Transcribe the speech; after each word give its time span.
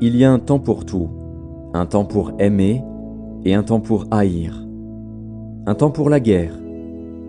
Il 0.00 0.16
y 0.16 0.24
a 0.24 0.30
un 0.30 0.38
temps 0.38 0.60
pour 0.60 0.86
tout, 0.86 1.10
un 1.74 1.84
temps 1.84 2.04
pour 2.04 2.32
aimer 2.38 2.84
et 3.44 3.54
un 3.54 3.64
temps 3.64 3.80
pour 3.80 4.06
haïr, 4.12 4.54
un 5.66 5.74
temps 5.74 5.90
pour 5.90 6.08
la 6.08 6.20
guerre 6.20 6.52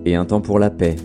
et 0.06 0.14
un 0.14 0.24
temps 0.24 0.40
pour 0.40 0.60
la 0.60 0.70
paix. 0.70 0.96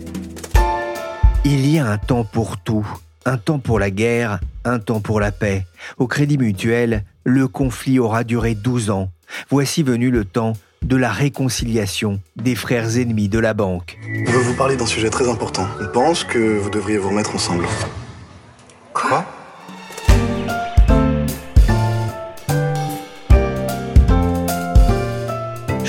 Il 1.43 1.67
y 1.67 1.79
a 1.79 1.89
un 1.89 1.97
temps 1.97 2.23
pour 2.23 2.59
tout, 2.59 2.87
un 3.25 3.37
temps 3.37 3.57
pour 3.57 3.79
la 3.79 3.89
guerre, 3.89 4.41
un 4.63 4.77
temps 4.77 4.99
pour 4.99 5.19
la 5.19 5.31
paix. 5.31 5.65
Au 5.97 6.05
Crédit 6.05 6.37
Mutuel, 6.37 7.03
le 7.23 7.47
conflit 7.47 7.97
aura 7.97 8.23
duré 8.23 8.53
12 8.53 8.91
ans. 8.91 9.09
Voici 9.49 9.81
venu 9.81 10.11
le 10.11 10.23
temps 10.23 10.53
de 10.83 10.95
la 10.95 11.11
réconciliation 11.11 12.19
des 12.35 12.53
frères 12.53 12.95
ennemis 12.99 13.27
de 13.27 13.39
la 13.39 13.55
banque. 13.55 13.97
On 14.05 14.31
veut 14.31 14.37
vous 14.37 14.53
parler 14.53 14.75
d'un 14.75 14.85
sujet 14.85 15.09
très 15.09 15.27
important. 15.27 15.65
On 15.81 15.87
pense 15.91 16.23
que 16.23 16.59
vous 16.59 16.69
devriez 16.69 16.99
vous 16.99 17.09
remettre 17.09 17.33
ensemble. 17.33 17.65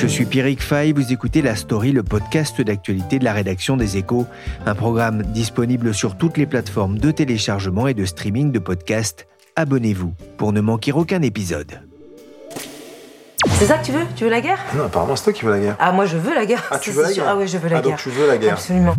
Je 0.07 0.13
suis 0.13 0.25
Pierrick 0.25 0.63
Fay, 0.63 0.93
vous 0.93 1.13
écoutez 1.13 1.43
La 1.43 1.57
Story, 1.57 1.91
le 1.91 2.03
podcast 2.05 2.61
d'actualité 2.61 3.19
de 3.19 3.25
la 3.25 3.33
rédaction 3.33 3.77
des 3.77 3.97
Échos, 3.97 4.27
un 4.65 4.75
programme 4.77 5.23
disponible 5.23 5.93
sur 5.93 6.17
toutes 6.17 6.37
les 6.37 6.47
plateformes 6.47 6.99
de 6.99 7.11
téléchargement 7.11 7.89
et 7.89 7.95
de 7.95 8.05
streaming 8.05 8.53
de 8.53 8.59
podcasts. 8.61 9.27
Abonnez-vous 9.57 10.15
pour 10.37 10.53
ne 10.53 10.61
manquer 10.61 10.93
aucun 10.93 11.23
épisode. 11.23 11.81
C'est 13.59 13.67
ça 13.67 13.79
que 13.79 13.87
tu 13.87 13.93
veux 13.93 14.05
Tu 14.15 14.25
veux 14.25 14.31
la 14.31 14.41
guerre? 14.41 14.59
Non, 14.77 14.85
apparemment 14.85 15.17
c'est 15.17 15.25
toi 15.25 15.33
qui 15.33 15.45
veux 15.45 15.51
la 15.53 15.59
guerre. 15.61 15.77
Ah, 15.81 15.91
moi 15.93 16.07
je 16.07 16.17
veux 16.17 16.35
la 16.35 16.47
guerre. 16.47 16.65
Ah, 16.71 16.79
tu 16.79 16.91
veux 16.93 17.03
la 17.03 17.13
guerre 17.13 17.25
Ah 17.29 17.37
oui, 17.37 17.49
je 17.49 17.59
veux 17.59 17.69
la 17.69 17.79
Ah, 17.79 17.81
guerre. 17.81 17.91
donc 17.91 18.01
tu 18.01 18.11
veux 18.11 18.27
la 18.29 18.39
guerre. 18.39 18.53
Absolument. 18.55 18.95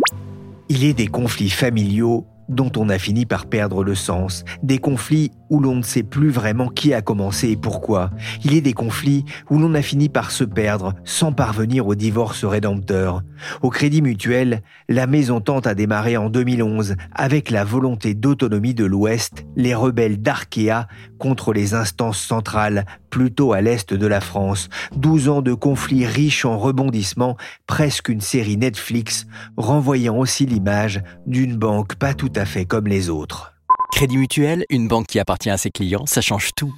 Il 0.70 0.84
est 0.84 0.94
des 0.94 1.08
conflits 1.08 1.50
familiaux 1.50 2.26
dont 2.50 2.72
on 2.78 2.90
a 2.90 2.98
fini 2.98 3.26
par 3.26 3.46
perdre 3.46 3.84
le 3.84 3.96
sens, 3.96 4.44
des 4.64 4.78
conflits 4.78 5.32
où 5.50 5.60
l'on 5.60 5.76
ne 5.76 5.82
sait 5.82 6.04
plus 6.04 6.30
vraiment 6.30 6.68
qui 6.68 6.94
a 6.94 7.02
commencé 7.02 7.50
et 7.50 7.58
pourquoi. 7.58 8.12
Il 8.44 8.54
est 8.54 8.62
des 8.62 8.74
conflits 8.74 9.26
où 9.50 9.58
l'on 9.58 9.74
a 9.74 9.82
fini 9.82 10.10
par 10.10 10.32
se 10.32 10.44
perdre 10.44 10.94
sans 11.04 11.32
parvenir 11.32 11.88
au 11.88 11.96
divorce 11.96 12.46
rédempteur. 12.46 13.24
Au 13.62 13.70
Crédit 13.70 14.02
Mutuel, 14.02 14.62
la 14.90 15.08
mésentente 15.08 15.68
a 15.68 15.76
démarré 15.76 16.18
en 16.18 16.30
2011 16.30 16.96
avec 17.14 17.50
la 17.50 17.64
volonté 17.64 18.14
d'autonomie 18.14 18.74
de 18.74 18.86
l'Ouest, 18.86 19.46
les 19.56 19.76
rebelles 19.76 20.22
d'Arkea 20.22 20.88
contre 21.18 21.54
les 21.54 21.74
instances 21.74 22.20
centrales, 22.20 22.86
plutôt 23.10 23.54
à 23.54 23.62
l'est 23.62 23.94
de 23.94 24.08
la 24.08 24.22
France. 24.22 24.70
12 24.96 25.30
ans 25.30 25.42
de 25.42 25.54
conflits 25.54 26.06
riches 26.06 26.46
en 26.46 26.58
rebondissements, 26.58 27.38
presque 27.66 28.10
une 28.10 28.22
série 28.22 28.58
Netflix, 28.58 29.28
renvoyant 29.58 30.18
aussi 30.18 30.46
l'image 30.46 31.02
d'une 31.26 31.56
banque 31.56 31.96
pas 31.96 32.14
tout 32.14 32.32
à 32.36 32.46
fait 32.46 32.66
comme 32.66 32.88
les 32.88 33.10
autres. 33.10 33.54
Crédit 33.92 34.18
Mutuel, 34.18 34.66
une 34.70 34.88
banque 34.88 35.08
qui 35.08 35.20
appartient 35.20 35.50
à 35.50 35.58
ses 35.58 35.72
clients, 35.72 36.06
ça 36.06 36.22
change 36.22 36.52
tout. 36.56 36.74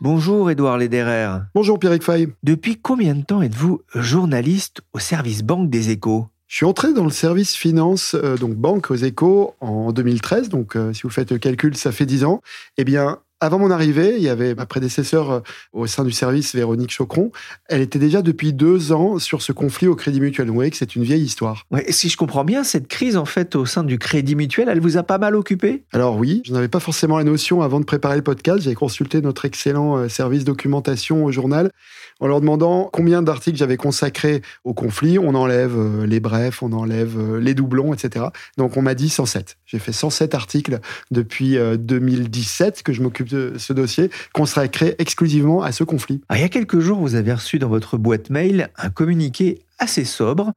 Bonjour 0.00 0.50
Édouard 0.50 0.78
Lederer. 0.78 1.42
Bonjour 1.54 1.78
Pierrick 1.78 2.02
Fay. 2.02 2.28
Depuis 2.42 2.76
combien 2.76 3.14
de 3.14 3.22
temps 3.22 3.40
êtes-vous 3.40 3.82
journaliste 3.94 4.80
au 4.92 4.98
service 4.98 5.42
banque 5.42 5.70
des 5.70 5.90
échos? 5.90 6.26
Je 6.48 6.56
suis 6.56 6.66
entré 6.66 6.92
dans 6.92 7.04
le 7.04 7.10
service 7.10 7.54
finance, 7.54 8.14
euh, 8.14 8.36
donc 8.36 8.56
banque 8.56 8.90
aux 8.90 8.96
échos, 8.96 9.54
en 9.60 9.92
2013. 9.92 10.48
Donc 10.50 10.76
euh, 10.76 10.92
si 10.92 11.02
vous 11.04 11.08
faites 11.08 11.32
le 11.32 11.38
calcul, 11.38 11.76
ça 11.76 11.92
fait 11.92 12.04
10 12.04 12.24
ans. 12.24 12.42
Eh 12.76 12.84
bien, 12.84 13.20
avant 13.42 13.58
mon 13.58 13.72
arrivée, 13.72 14.14
il 14.16 14.22
y 14.22 14.28
avait 14.28 14.54
ma 14.54 14.66
prédécesseur 14.66 15.30
euh, 15.32 15.40
au 15.72 15.88
sein 15.88 16.04
du 16.04 16.12
service, 16.12 16.54
Véronique 16.54 16.92
Chocron. 16.92 17.32
Elle 17.68 17.80
était 17.80 17.98
déjà 17.98 18.22
depuis 18.22 18.52
deux 18.52 18.92
ans 18.92 19.18
sur 19.18 19.42
ce 19.42 19.50
conflit 19.50 19.88
au 19.88 19.96
Crédit 19.96 20.20
Mutuel. 20.20 20.46
Vous 20.46 20.54
voyez 20.54 20.70
que 20.70 20.76
c'est 20.76 20.94
une 20.94 21.02
vieille 21.02 21.24
histoire. 21.24 21.66
Ouais, 21.72 21.84
Si 21.90 22.08
je 22.08 22.16
comprends 22.16 22.44
bien, 22.44 22.62
cette 22.62 22.86
crise 22.86 23.16
en 23.16 23.24
fait 23.24 23.56
au 23.56 23.66
sein 23.66 23.82
du 23.82 23.98
Crédit 23.98 24.36
Mutuel, 24.36 24.68
elle 24.68 24.78
vous 24.78 24.96
a 24.96 25.02
pas 25.02 25.18
mal 25.18 25.34
occupé? 25.34 25.82
Alors 25.92 26.16
oui, 26.18 26.42
je 26.44 26.52
n'avais 26.52 26.68
pas 26.68 26.78
forcément 26.78 27.18
la 27.18 27.24
notion 27.24 27.62
avant 27.62 27.80
de 27.80 27.84
préparer 27.84 28.14
le 28.14 28.22
podcast. 28.22 28.60
J'ai 28.62 28.74
consulté 28.74 29.20
notre 29.20 29.44
excellent 29.44 29.96
euh, 29.96 30.08
service 30.08 30.44
documentation 30.44 31.24
au 31.24 31.32
journal 31.32 31.72
en 32.20 32.28
leur 32.28 32.40
demandant 32.40 32.88
combien 32.92 33.22
d'articles 33.22 33.58
j'avais 33.58 33.76
consacrés 33.76 34.42
au 34.62 34.72
conflit. 34.72 35.18
On 35.18 35.34
enlève 35.34 35.76
euh, 35.76 36.06
les 36.06 36.20
brefs, 36.20 36.62
on 36.62 36.72
enlève 36.72 37.38
les 37.38 37.54
doublons, 37.54 37.92
etc. 37.92 38.26
Donc 38.56 38.76
on 38.76 38.82
m'a 38.82 38.94
dit 38.94 39.08
107. 39.08 39.56
J'ai 39.66 39.80
fait 39.80 39.92
107 39.92 40.36
articles 40.36 40.78
depuis 41.10 41.58
euh, 41.58 41.76
2017 41.76 42.84
que 42.84 42.92
je 42.92 43.02
m'occupe 43.02 43.31
de 43.34 43.54
ce 43.58 43.72
dossier 43.72 44.10
consacré 44.32 44.94
exclusivement 44.98 45.62
à 45.62 45.72
ce 45.72 45.84
conflit. 45.84 46.20
Alors, 46.28 46.40
Il 46.40 46.42
y 46.42 46.46
a 46.46 46.48
quelques 46.48 46.80
jours, 46.80 46.98
vous 46.98 47.14
avez 47.14 47.32
reçu 47.32 47.58
dans 47.58 47.68
votre 47.68 47.98
boîte 47.98 48.30
mail 48.30 48.70
un 48.76 48.90
communiqué 48.90 49.60
assez 49.78 50.04
sobre 50.04 50.52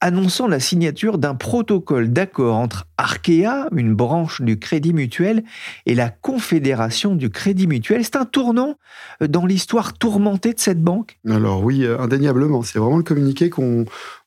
annonçant 0.00 0.46
la 0.46 0.60
signature 0.60 1.18
d'un 1.18 1.34
protocole 1.34 2.12
d'accord 2.12 2.56
entre 2.56 2.86
Arkea, 2.96 3.68
une 3.74 3.94
branche 3.94 4.40
du 4.42 4.58
Crédit 4.58 4.92
Mutuel, 4.92 5.42
et 5.86 5.94
la 5.94 6.10
Confédération 6.10 7.14
du 7.14 7.30
Crédit 7.30 7.66
Mutuel. 7.66 8.04
C'est 8.04 8.16
un 8.16 8.24
tournant 8.24 8.76
dans 9.20 9.46
l'histoire 9.46 9.94
tourmentée 9.94 10.52
de 10.52 10.60
cette 10.60 10.82
banque? 10.82 11.18
Alors 11.28 11.64
oui, 11.64 11.84
euh, 11.84 11.98
indéniablement, 11.98 12.62
c'est 12.62 12.78
vraiment 12.78 12.96
le 12.96 13.02
communiqué 13.02 13.50
qu'on 13.50 13.84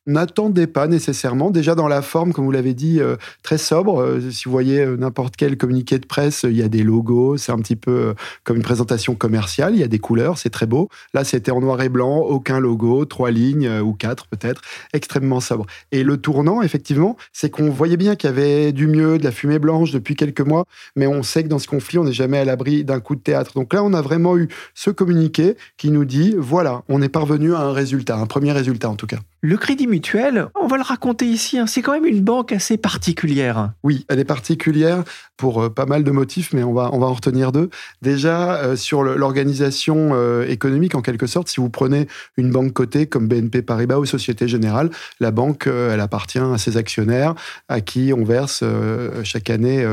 n'attendait 0.08 0.68
pas 0.68 0.88
nécessairement. 0.88 1.52
Déjà 1.52 1.76
dans 1.76 1.88
la 1.88 2.02
forme, 2.02 2.34
comme 2.34 2.46
vous 2.46 2.52
l'avez 2.52 2.74
dit, 2.74 3.00
euh, 3.00 3.16
très 3.44 3.58
sobre. 3.58 4.02
Euh, 4.02 4.32
si 4.32 4.46
vous 4.46 4.52
voyez 4.52 4.82
euh, 4.82 4.98
n'importe 4.98 5.36
quel 5.36 5.58
communiqué 5.58 6.00
de 6.00 6.06
presse, 6.06 6.44
il 6.44 6.58
y 6.58 6.64
a 6.64 6.68
des 6.68 6.84
logos, 6.84 7.38
c'est 7.38 7.52
un 7.52 7.60
petit 7.60 7.76
peu 7.76 8.16
comme 8.44 8.58
une 8.58 8.64
présentation 8.64 9.16
commerciale, 9.16 9.74
il 9.76 9.80
y 9.80 9.84
a 9.84 9.88
des 9.88 10.00
couleurs, 10.00 10.38
c'est 10.38 10.50
très 10.50 10.66
beau. 10.66 10.90
Là, 11.14 11.24
c'était 11.24 11.52
en 11.52 11.62
noir 11.62 11.82
et 11.82 11.90
blanc, 11.90 12.18
aucun 12.18 12.60
logo, 12.60 13.06
trois 13.06 13.32
lignes 13.32 13.70
ou 13.82 13.94
quatre 13.94 14.28
peut-être, 14.28 14.62
extrêmement 14.94 15.40
sobre. 15.40 15.66
Et 15.92 16.04
le 16.04 16.18
tournant, 16.18 16.62
effectivement, 16.62 17.18
c'est 17.34 17.50
qu'on 17.50 17.70
voyait 17.70 17.98
bien 17.98 18.16
qu'il 18.16 18.30
y 18.30 18.34
avait 18.34 18.72
du 18.72 18.88
mieux, 18.88 19.18
de 19.18 19.24
la 19.24 19.32
fumée 19.32 19.60
blanche 19.60 19.92
depuis 19.92 20.16
quelques 20.16 20.42
mois, 20.42 20.66
mais 20.96 21.08
on 21.08 21.24
sait 21.24 21.44
que 21.44 21.48
dans 21.48 21.60
ce 21.60 21.68
conflit, 21.68 21.98
on 21.98 22.04
n'est 22.04 22.14
jamais 22.14 22.40
à 22.40 22.46
l'abri 22.46 22.84
d'un 22.84 23.00
coup 23.00 23.16
de 23.16 23.22
théâtre. 23.22 23.52
Donc 23.56 23.74
là, 23.74 23.84
on 23.84 23.94
a 23.94 24.02
vraiment 24.02 24.38
eu 24.38 24.48
ce 24.74 24.90
communiqué 24.90 25.56
qui 25.78 25.92
nous 25.92 26.06
dit, 26.06 26.36
voilà, 26.38 26.84
on 26.90 27.02
est 27.02 27.10
parvenu 27.10 27.54
à 27.54 27.62
un 27.62 27.74
résultat, 27.74 28.18
un 28.18 28.26
premier 28.26 28.52
résultat 28.52 28.90
en 28.90 28.96
tout 28.96 29.08
cas. 29.08 29.20
Le 29.44 29.58
Crédit 29.58 29.88
Mutuel, 29.92 30.48
on 30.56 30.68
va 30.68 30.78
le 30.78 30.84
raconter 30.84 31.26
ici, 31.26 31.60
hein, 31.60 31.68
c'est 31.68 31.82
quand 31.82 31.92
même 31.92 32.06
une 32.06 32.22
banque 32.22 32.54
assez 32.54 32.78
particulière. 32.78 33.74
Oui, 33.84 34.06
elle 34.08 34.20
est 34.20 34.26
particulière 34.26 35.04
pour 35.36 35.64
euh, 35.64 35.70
pas 35.70 35.86
mal 35.86 36.04
de 36.04 36.12
motifs, 36.12 36.54
mais 36.54 36.64
on 36.64 36.72
va, 36.72 36.92
on 36.94 37.00
va 37.00 37.08
en 37.08 37.14
retenir 37.14 37.52
deux. 37.52 37.70
Déjà, 38.02 38.56
euh, 38.58 38.76
sur 38.76 39.04
l'organisation 39.04 40.12
euh, 40.14 40.48
économique, 40.48 40.96
en 40.96 41.02
quelque 41.02 41.28
sorte, 41.28 41.50
si 41.50 41.60
vous 41.60 41.70
prenez 41.70 42.08
une 42.38 42.52
banque 42.52 42.72
cotée 42.74 43.08
comme 43.08 43.28
BNP 43.28 43.64
Paribas 43.64 43.98
ou 43.98 44.06
Société 44.06 44.48
Générale, 44.48 44.92
la 45.20 45.32
banque, 45.32 45.68
elle 45.68 46.00
appartient 46.00 46.40
à 46.40 46.58
ses 46.58 46.78
actionnaires, 46.78 47.36
à 47.68 47.82
qui 47.82 48.14
on 48.16 48.24
verse 48.24 48.64
chaque 49.24 49.50
année 49.50 49.86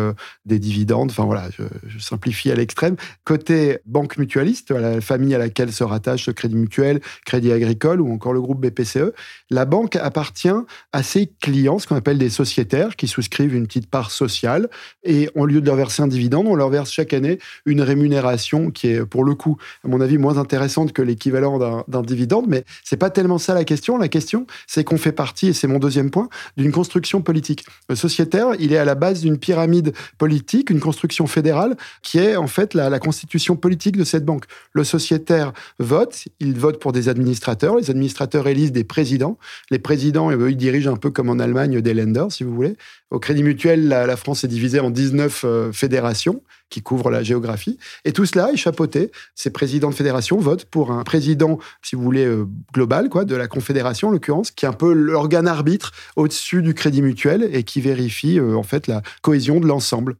des 0.44 0.58
dividendes. 0.58 1.10
Enfin 1.10 1.24
voilà, 1.24 1.48
je, 1.56 1.98
simplifie 1.98 2.50
à 2.50 2.54
l'extrême. 2.54 2.96
Côté 3.24 3.78
banque 3.86 4.18
mutualiste, 4.18 4.70
la 4.70 5.00
famille 5.00 5.34
à 5.34 5.38
laquelle 5.38 5.72
se 5.72 5.84
rattache 5.84 6.26
le 6.26 6.32
Crédit 6.32 6.56
Mutuel, 6.56 7.00
Crédit 7.26 7.52
Agricole 7.52 8.00
ou 8.00 8.12
encore 8.12 8.32
le 8.32 8.40
groupe 8.40 8.64
BPCE, 8.64 9.12
la 9.50 9.64
banque 9.64 9.87
appartient 9.96 10.48
à 10.92 11.02
ses 11.02 11.30
clients, 11.40 11.78
ce 11.78 11.86
qu'on 11.86 11.96
appelle 11.96 12.18
des 12.18 12.30
sociétaires, 12.30 12.96
qui 12.96 13.08
souscrivent 13.08 13.54
une 13.54 13.66
petite 13.66 13.88
part 13.88 14.10
sociale. 14.10 14.68
Et 15.04 15.28
au 15.34 15.46
lieu 15.46 15.60
de 15.60 15.66
leur 15.66 15.76
verser 15.76 16.02
un 16.02 16.08
dividende, 16.08 16.46
on 16.46 16.54
leur 16.54 16.70
verse 16.70 16.90
chaque 16.90 17.12
année 17.12 17.38
une 17.66 17.80
rémunération 17.80 18.70
qui 18.70 18.88
est, 18.88 19.04
pour 19.04 19.24
le 19.24 19.34
coup, 19.34 19.56
à 19.84 19.88
mon 19.88 20.00
avis, 20.00 20.18
moins 20.18 20.38
intéressante 20.38 20.92
que 20.92 21.02
l'équivalent 21.02 21.58
d'un- 21.86 22.02
dividende. 22.02 22.46
Mais 22.48 22.64
c'est 22.84 22.96
pas 22.96 23.10
tellement 23.10 23.38
ça 23.38 23.54
la 23.54 23.64
question. 23.64 23.98
La 23.98 24.08
question, 24.08 24.46
c'est 24.66 24.84
qu'on 24.84 24.98
fait 24.98 25.12
partie, 25.12 25.48
et 25.48 25.52
c'est 25.52 25.66
mon 25.66 25.78
deuxième 25.78 26.10
point, 26.10 26.28
d'une 26.56 26.72
construction 26.72 27.22
politique. 27.22 27.64
Le 27.88 27.96
sociétaire, 27.96 28.48
il 28.58 28.72
est 28.72 28.78
à 28.78 28.84
la 28.84 28.94
base 28.94 29.20
d'une 29.20 29.38
pyramide 29.38 29.92
politique, 30.16 30.70
une 30.70 30.80
construction 30.80 31.26
fédérale, 31.26 31.76
qui 32.02 32.18
est 32.18 32.36
en 32.36 32.46
fait 32.46 32.74
la, 32.74 32.90
la 32.90 32.98
constitution 32.98 33.56
politique 33.56 33.96
de 33.96 34.04
cette 34.04 34.24
banque. 34.24 34.44
Le 34.72 34.84
sociétaire 34.84 35.52
vote, 35.78 36.24
il 36.40 36.56
vote 36.58 36.80
pour 36.80 36.92
des 36.92 37.08
administrateurs, 37.08 37.76
les 37.76 37.90
administrateurs 37.90 38.46
élisent 38.48 38.72
des 38.72 38.84
présidents, 38.84 39.38
les 39.70 39.77
des 39.78 39.82
présidents, 39.82 40.32
dirigent 40.50 40.92
un 40.92 40.96
peu 40.96 41.10
comme 41.10 41.30
en 41.30 41.38
Allemagne 41.38 41.80
des 41.80 41.94
lenders, 41.94 42.32
si 42.32 42.42
vous 42.42 42.52
voulez. 42.52 42.76
Au 43.12 43.20
Crédit 43.20 43.44
Mutuel, 43.44 43.86
la, 43.86 44.16
France 44.16 44.42
est 44.42 44.48
divisée 44.48 44.80
en 44.80 44.90
19 44.90 45.44
euh, 45.44 45.72
fédérations 45.72 46.42
qui 46.68 46.82
couvrent 46.82 47.10
la 47.10 47.22
géographie. 47.22 47.78
Et 48.04 48.12
tout 48.12 48.26
cela 48.26 48.50
est 48.52 48.56
chapeauté. 48.56 49.12
Ces 49.36 49.50
présidents 49.50 49.90
de 49.90 49.94
fédération 49.94 50.36
votent 50.38 50.64
pour 50.64 50.90
un 50.90 51.04
président, 51.04 51.60
si 51.80 51.94
vous 51.94 52.02
voulez, 52.02 52.26
euh, 52.26 52.44
global, 52.74 53.08
quoi, 53.08 53.24
de 53.24 53.36
la 53.36 53.46
confédération 53.46 54.08
en 54.08 54.10
l'occurrence, 54.10 54.50
qui 54.50 54.64
est 54.64 54.68
un 54.68 54.72
peu 54.72 54.92
l'organe 54.92 55.46
arbitre 55.46 55.92
au-dessus 56.16 56.60
du 56.60 56.74
Crédit 56.74 57.00
Mutuel 57.00 57.48
et 57.52 57.62
qui 57.62 57.80
vérifie 57.80 58.40
en 58.40 58.64
fait 58.64 58.88
la 58.88 59.02
cohésion 59.22 59.60
de 59.60 59.66
l'ensemble. 59.66 60.16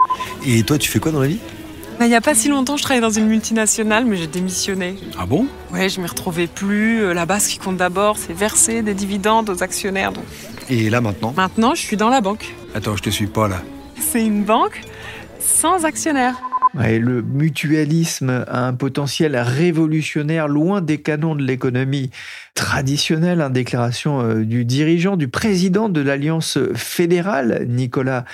Et 0.46 0.62
toi, 0.62 0.78
tu 0.78 0.88
fais 0.88 1.00
quoi 1.00 1.10
dans 1.10 1.20
la 1.20 1.26
vie? 1.26 1.40
Il 2.06 2.10
n'y 2.10 2.14
a 2.14 2.20
pas 2.20 2.34
si 2.34 2.48
longtemps, 2.48 2.76
je 2.76 2.82
travaillais 2.82 3.00
dans 3.00 3.10
une 3.10 3.26
multinationale, 3.26 4.04
mais 4.04 4.16
j'ai 4.16 4.26
démissionné. 4.26 4.96
Ah 5.18 5.26
bon? 5.26 5.46
Ouais, 5.72 5.88
je 5.88 6.00
m'y 6.00 6.06
retrouvais 6.06 6.46
plus. 6.46 7.02
Euh, 7.02 7.12
là-bas, 7.12 7.40
ce 7.40 7.48
qui 7.48 7.58
compte 7.58 7.76
d'abord, 7.76 8.16
c'est 8.18 8.32
verser 8.32 8.82
des 8.82 8.94
dividendes 8.94 9.50
aux 9.50 9.62
actionnaires. 9.62 10.12
Donc... 10.12 10.24
Et 10.70 10.90
là 10.90 11.00
maintenant? 11.00 11.34
Maintenant, 11.36 11.74
je 11.74 11.82
suis 11.82 11.96
dans 11.96 12.08
la 12.08 12.20
banque. 12.20 12.54
Attends, 12.74 12.96
je 12.96 13.02
te 13.02 13.10
suis 13.10 13.26
pas 13.26 13.48
là. 13.48 13.62
C'est 13.98 14.24
une 14.24 14.44
banque 14.44 14.80
sans 15.40 15.84
actionnaires. 15.84 16.36
Ouais, 16.74 16.98
le 16.98 17.22
mutualisme 17.22 18.44
a 18.46 18.66
un 18.66 18.74
potentiel 18.74 19.36
révolutionnaire 19.36 20.48
loin 20.48 20.80
des 20.82 20.98
canons 20.98 21.34
de 21.34 21.42
l'économie 21.42 22.10
traditionnelle, 22.58 23.40
hein, 23.40 23.50
déclaration 23.50 24.20
euh, 24.20 24.44
du 24.44 24.64
dirigeant, 24.64 25.16
du 25.16 25.28
président 25.28 25.88
de 25.88 26.00
l'Alliance 26.00 26.58
fédérale, 26.74 27.64
Nicolas 27.68 28.24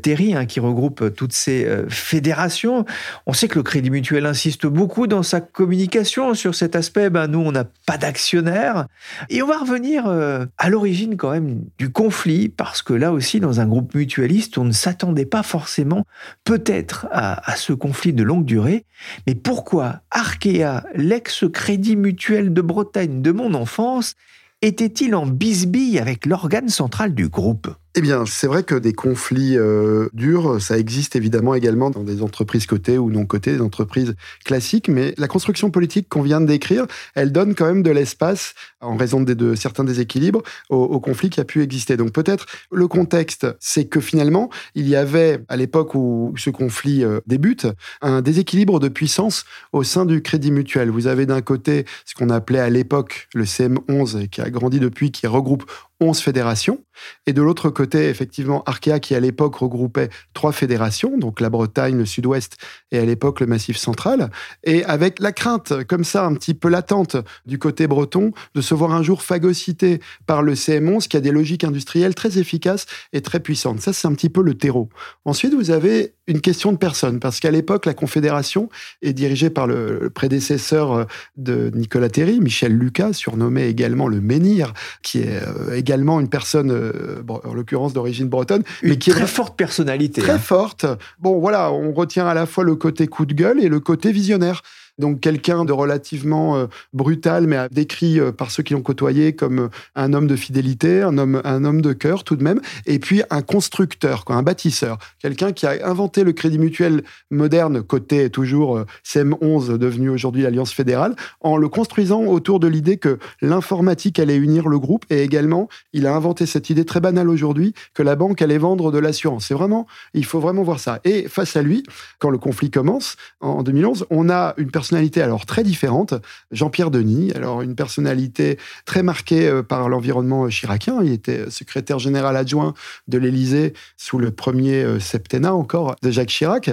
Terry, 0.00 0.36
hein, 0.36 0.46
qui 0.46 0.60
regroupe 0.60 1.12
toutes 1.16 1.32
ces 1.32 1.64
euh, 1.64 1.84
fédérations. 1.88 2.84
On 3.26 3.32
sait 3.32 3.48
que 3.48 3.56
le 3.56 3.64
Crédit 3.64 3.90
Mutuel 3.90 4.26
insiste 4.26 4.66
beaucoup 4.66 5.08
dans 5.08 5.24
sa 5.24 5.40
communication 5.40 6.34
sur 6.34 6.54
cet 6.54 6.76
aspect. 6.76 7.10
Ben, 7.10 7.26
nous, 7.26 7.40
on 7.40 7.50
n'a 7.50 7.64
pas 7.84 7.98
d'actionnaires. 7.98 8.86
Et 9.28 9.42
on 9.42 9.48
va 9.48 9.58
revenir 9.58 10.06
euh, 10.06 10.46
à 10.56 10.70
l'origine 10.70 11.16
quand 11.16 11.32
même 11.32 11.64
du 11.76 11.90
conflit, 11.90 12.48
parce 12.48 12.80
que 12.80 12.94
là 12.94 13.10
aussi, 13.10 13.40
dans 13.40 13.58
un 13.58 13.66
groupe 13.66 13.92
mutualiste, 13.96 14.56
on 14.56 14.64
ne 14.64 14.72
s'attendait 14.72 15.26
pas 15.26 15.42
forcément 15.42 16.06
peut-être 16.44 17.08
à, 17.10 17.56
ce 17.56 17.72
conflit 17.72 18.12
de 18.12 18.22
longue 18.22 18.44
durée. 18.44 18.84
Mais 19.26 19.34
pourquoi 19.34 20.02
Arkea, 20.12 20.84
l'ex-Crédit 20.94 21.96
Mutuel 21.96 22.52
de 22.52 22.62
Bretagne 22.62 23.20
de 23.20 23.32
mon 23.32 23.52
enfance, 23.64 24.14
était-il 24.60 25.14
en 25.14 25.26
bisbille 25.26 25.98
avec 25.98 26.26
l'organe 26.26 26.68
central 26.68 27.14
du 27.14 27.30
groupe? 27.30 27.74
Eh 27.96 28.00
bien, 28.00 28.26
c'est 28.26 28.48
vrai 28.48 28.64
que 28.64 28.74
des 28.74 28.92
conflits 28.92 29.56
euh, 29.56 30.08
durs, 30.12 30.60
ça 30.60 30.76
existe 30.76 31.14
évidemment 31.14 31.54
également 31.54 31.90
dans 31.90 32.02
des 32.02 32.22
entreprises 32.22 32.66
cotées 32.66 32.98
ou 32.98 33.08
non 33.08 33.24
cotées, 33.24 33.52
des 33.52 33.60
entreprises 33.60 34.16
classiques, 34.44 34.88
mais 34.88 35.14
la 35.16 35.28
construction 35.28 35.70
politique 35.70 36.08
qu'on 36.08 36.22
vient 36.22 36.40
de 36.40 36.46
décrire, 36.46 36.86
elle 37.14 37.30
donne 37.30 37.54
quand 37.54 37.66
même 37.66 37.84
de 37.84 37.92
l'espace, 37.92 38.54
en 38.80 38.96
raison 38.96 39.20
de, 39.20 39.54
certains 39.54 39.84
déséquilibres, 39.84 40.42
au, 40.70 40.98
conflit 40.98 41.30
qui 41.30 41.40
a 41.40 41.44
pu 41.44 41.62
exister. 41.62 41.96
Donc 41.96 42.10
peut-être 42.10 42.46
le 42.72 42.88
contexte, 42.88 43.46
c'est 43.60 43.84
que 43.84 44.00
finalement, 44.00 44.50
il 44.74 44.88
y 44.88 44.96
avait, 44.96 45.44
à 45.48 45.56
l'époque 45.56 45.94
où 45.94 46.34
ce 46.36 46.50
conflit 46.50 47.04
euh, 47.04 47.20
débute, 47.28 47.68
un 48.02 48.22
déséquilibre 48.22 48.80
de 48.80 48.88
puissance 48.88 49.44
au 49.72 49.84
sein 49.84 50.04
du 50.04 50.20
Crédit 50.20 50.50
Mutuel. 50.50 50.90
Vous 50.90 51.06
avez 51.06 51.26
d'un 51.26 51.42
côté 51.42 51.84
ce 52.06 52.14
qu'on 52.14 52.30
appelait 52.30 52.58
à 52.58 52.70
l'époque 52.70 53.28
le 53.34 53.44
CM11, 53.44 54.28
qui 54.28 54.40
a 54.40 54.50
grandi 54.50 54.80
depuis, 54.80 55.12
qui 55.12 55.28
regroupe 55.28 55.64
11 56.04 56.18
fédérations. 56.20 56.84
Et 57.26 57.32
de 57.32 57.42
l'autre 57.42 57.70
côté, 57.70 58.08
effectivement, 58.08 58.62
Arkea, 58.66 59.00
qui 59.00 59.14
à 59.14 59.20
l'époque 59.20 59.56
regroupait 59.56 60.10
trois 60.32 60.52
fédérations, 60.52 61.18
donc 61.18 61.40
la 61.40 61.50
Bretagne, 61.50 61.96
le 61.96 62.06
Sud-Ouest 62.06 62.56
et 62.92 62.98
à 62.98 63.04
l'époque 63.04 63.40
le 63.40 63.46
Massif 63.46 63.76
central. 63.76 64.30
Et 64.62 64.84
avec 64.84 65.18
la 65.18 65.32
crainte, 65.32 65.84
comme 65.84 66.04
ça, 66.04 66.24
un 66.24 66.34
petit 66.34 66.54
peu 66.54 66.68
latente 66.68 67.16
du 67.46 67.58
côté 67.58 67.86
breton, 67.86 68.32
de 68.54 68.60
se 68.60 68.74
voir 68.74 68.92
un 68.92 69.02
jour 69.02 69.22
phagocyté 69.22 70.00
par 70.26 70.42
le 70.42 70.54
CM11, 70.54 71.08
qui 71.08 71.16
a 71.16 71.20
des 71.20 71.32
logiques 71.32 71.64
industrielles 71.64 72.14
très 72.14 72.38
efficaces 72.38 72.86
et 73.12 73.20
très 73.20 73.40
puissantes. 73.40 73.80
Ça, 73.80 73.92
c'est 73.92 74.06
un 74.06 74.14
petit 74.14 74.28
peu 74.28 74.42
le 74.42 74.54
terreau. 74.54 74.88
Ensuite, 75.24 75.54
vous 75.54 75.70
avez 75.70 76.14
une 76.26 76.40
question 76.40 76.72
de 76.72 76.78
personne, 76.78 77.20
parce 77.20 77.40
qu'à 77.40 77.50
l'époque, 77.50 77.86
la 77.86 77.94
Confédération 77.94 78.68
est 79.02 79.12
dirigée 79.12 79.50
par 79.50 79.66
le 79.66 80.10
prédécesseur 80.10 81.06
de 81.36 81.70
Nicolas 81.74 82.08
Terry, 82.08 82.40
Michel 82.40 82.72
Lucas, 82.72 83.12
surnommé 83.12 83.66
également 83.66 84.08
le 84.08 84.20
Menhir, 84.20 84.72
qui 85.02 85.18
est 85.20 85.42
euh, 85.42 85.76
également 85.94 86.20
une 86.20 86.28
personne, 86.28 86.72
euh, 86.72 87.22
en 87.28 87.54
l'occurrence 87.54 87.92
d'origine 87.92 88.28
bretonne, 88.28 88.62
une 88.82 88.90
mais 88.90 88.98
qui 88.98 89.10
très 89.10 89.26
forte 89.26 89.56
personnalité. 89.56 90.20
Très 90.20 90.32
hein. 90.32 90.38
forte. 90.38 90.86
Bon, 91.20 91.38
voilà, 91.38 91.72
on 91.72 91.92
retient 91.92 92.26
à 92.26 92.34
la 92.34 92.46
fois 92.46 92.64
le 92.64 92.74
côté 92.74 93.06
coup 93.06 93.26
de 93.26 93.34
gueule 93.34 93.62
et 93.62 93.68
le 93.68 93.78
côté 93.78 94.10
visionnaire. 94.10 94.62
Donc 94.98 95.20
quelqu'un 95.20 95.64
de 95.64 95.72
relativement 95.72 96.56
euh, 96.56 96.66
brutal, 96.92 97.46
mais 97.48 97.66
décrit 97.70 98.20
euh, 98.20 98.30
par 98.30 98.50
ceux 98.50 98.62
qui 98.62 98.74
l'ont 98.74 98.82
côtoyé 98.82 99.34
comme 99.34 99.58
euh, 99.58 99.68
un 99.96 100.12
homme 100.12 100.28
de 100.28 100.36
fidélité, 100.36 101.02
un 101.02 101.18
homme, 101.18 101.40
un 101.44 101.64
homme 101.64 101.80
de 101.80 101.92
cœur 101.92 102.22
tout 102.22 102.36
de 102.36 102.44
même, 102.44 102.60
et 102.86 103.00
puis 103.00 103.22
un 103.30 103.42
constructeur, 103.42 104.24
quoi, 104.24 104.36
un 104.36 104.42
bâtisseur, 104.42 104.98
quelqu'un 105.18 105.52
qui 105.52 105.66
a 105.66 105.88
inventé 105.88 106.22
le 106.22 106.32
crédit 106.32 106.58
mutuel 106.58 107.02
moderne, 107.32 107.82
côté 107.82 108.30
toujours 108.30 108.84
CM11, 109.04 109.78
devenu 109.78 110.10
aujourd'hui 110.10 110.42
l'Alliance 110.42 110.72
fédérale, 110.72 111.16
en 111.40 111.56
le 111.56 111.68
construisant 111.68 112.22
autour 112.24 112.60
de 112.60 112.68
l'idée 112.68 112.96
que 112.96 113.18
l'informatique 113.42 114.20
allait 114.20 114.36
unir 114.36 114.68
le 114.68 114.78
groupe, 114.78 115.04
et 115.10 115.22
également, 115.22 115.68
il 115.92 116.06
a 116.06 116.14
inventé 116.14 116.46
cette 116.46 116.70
idée 116.70 116.84
très 116.84 117.00
banale 117.00 117.28
aujourd'hui 117.28 117.74
que 117.94 118.02
la 118.02 118.14
banque 118.14 118.42
allait 118.42 118.58
vendre 118.58 118.92
de 118.92 118.98
l'assurance. 118.98 119.46
C'est 119.46 119.54
vraiment, 119.54 119.86
il 120.12 120.24
faut 120.24 120.40
vraiment 120.40 120.62
voir 120.62 120.78
ça. 120.78 121.00
Et 121.04 121.26
face 121.28 121.56
à 121.56 121.62
lui, 121.62 121.82
quand 122.18 122.30
le 122.30 122.38
conflit 122.38 122.70
commence, 122.70 123.16
en 123.40 123.62
2011, 123.62 124.06
on 124.10 124.30
a 124.30 124.54
une 124.56 124.70
personne 124.70 124.83
personnalité 124.84 125.22
alors 125.22 125.46
très 125.46 125.64
différente. 125.64 126.12
Jean-Pierre 126.50 126.90
Denis, 126.90 127.32
alors 127.34 127.62
une 127.62 127.74
personnalité 127.74 128.58
très 128.84 129.02
marquée 129.02 129.48
euh, 129.48 129.62
par 129.62 129.88
l'environnement 129.88 130.50
chiracien. 130.50 131.02
Il 131.02 131.10
était 131.10 131.48
secrétaire 131.48 131.98
général 131.98 132.36
adjoint 132.36 132.74
de 133.08 133.16
l'Élysée 133.16 133.72
sous 133.96 134.18
le 134.18 134.30
premier 134.30 134.82
euh, 134.82 135.00
septennat 135.00 135.54
encore 135.54 135.96
de 136.02 136.10
Jacques 136.10 136.28
Chirac. 136.28 136.68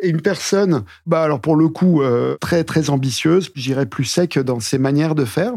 Et 0.00 0.08
une 0.08 0.20
personne, 0.20 0.84
bah 1.06 1.24
alors 1.24 1.40
pour 1.40 1.56
le 1.56 1.68
coup, 1.68 2.02
euh, 2.02 2.36
très 2.40 2.62
très 2.62 2.88
ambitieuse, 2.88 3.50
j'irais 3.56 3.86
plus 3.86 4.04
sec 4.04 4.38
dans 4.38 4.60
ses 4.60 4.78
manières 4.78 5.16
de 5.16 5.24
faire 5.24 5.54